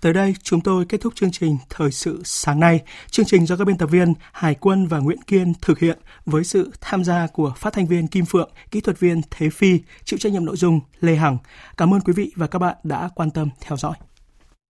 Tới 0.00 0.12
đây, 0.12 0.34
chúng 0.42 0.60
tôi 0.60 0.84
kết 0.84 1.00
thúc 1.00 1.14
chương 1.16 1.30
trình 1.30 1.58
Thời 1.70 1.92
sự 1.92 2.22
sáng 2.24 2.60
nay. 2.60 2.82
Chương 3.10 3.26
trình 3.26 3.46
do 3.46 3.56
các 3.56 3.64
biên 3.64 3.78
tập 3.78 3.86
viên 3.86 4.14
Hải 4.32 4.54
Quân 4.54 4.86
và 4.86 4.98
Nguyễn 4.98 5.22
Kiên 5.22 5.52
thực 5.62 5.78
hiện 5.78 5.98
với 6.26 6.44
sự 6.44 6.70
tham 6.80 7.04
gia 7.04 7.26
của 7.26 7.52
phát 7.56 7.72
thanh 7.72 7.86
viên 7.86 8.06
Kim 8.06 8.24
Phượng, 8.24 8.50
kỹ 8.70 8.80
thuật 8.80 9.00
viên 9.00 9.20
Thế 9.30 9.50
Phi, 9.50 9.80
chịu 10.04 10.18
trách 10.18 10.32
nhiệm 10.32 10.44
nội 10.44 10.56
dung 10.56 10.80
Lê 11.00 11.14
Hằng. 11.14 11.38
Cảm 11.76 11.94
ơn 11.94 12.00
quý 12.00 12.12
vị 12.12 12.32
và 12.36 12.46
các 12.46 12.58
bạn 12.58 12.76
đã 12.82 13.08
quan 13.14 13.30
tâm 13.30 13.48
theo 13.60 13.76
dõi. 13.76 13.94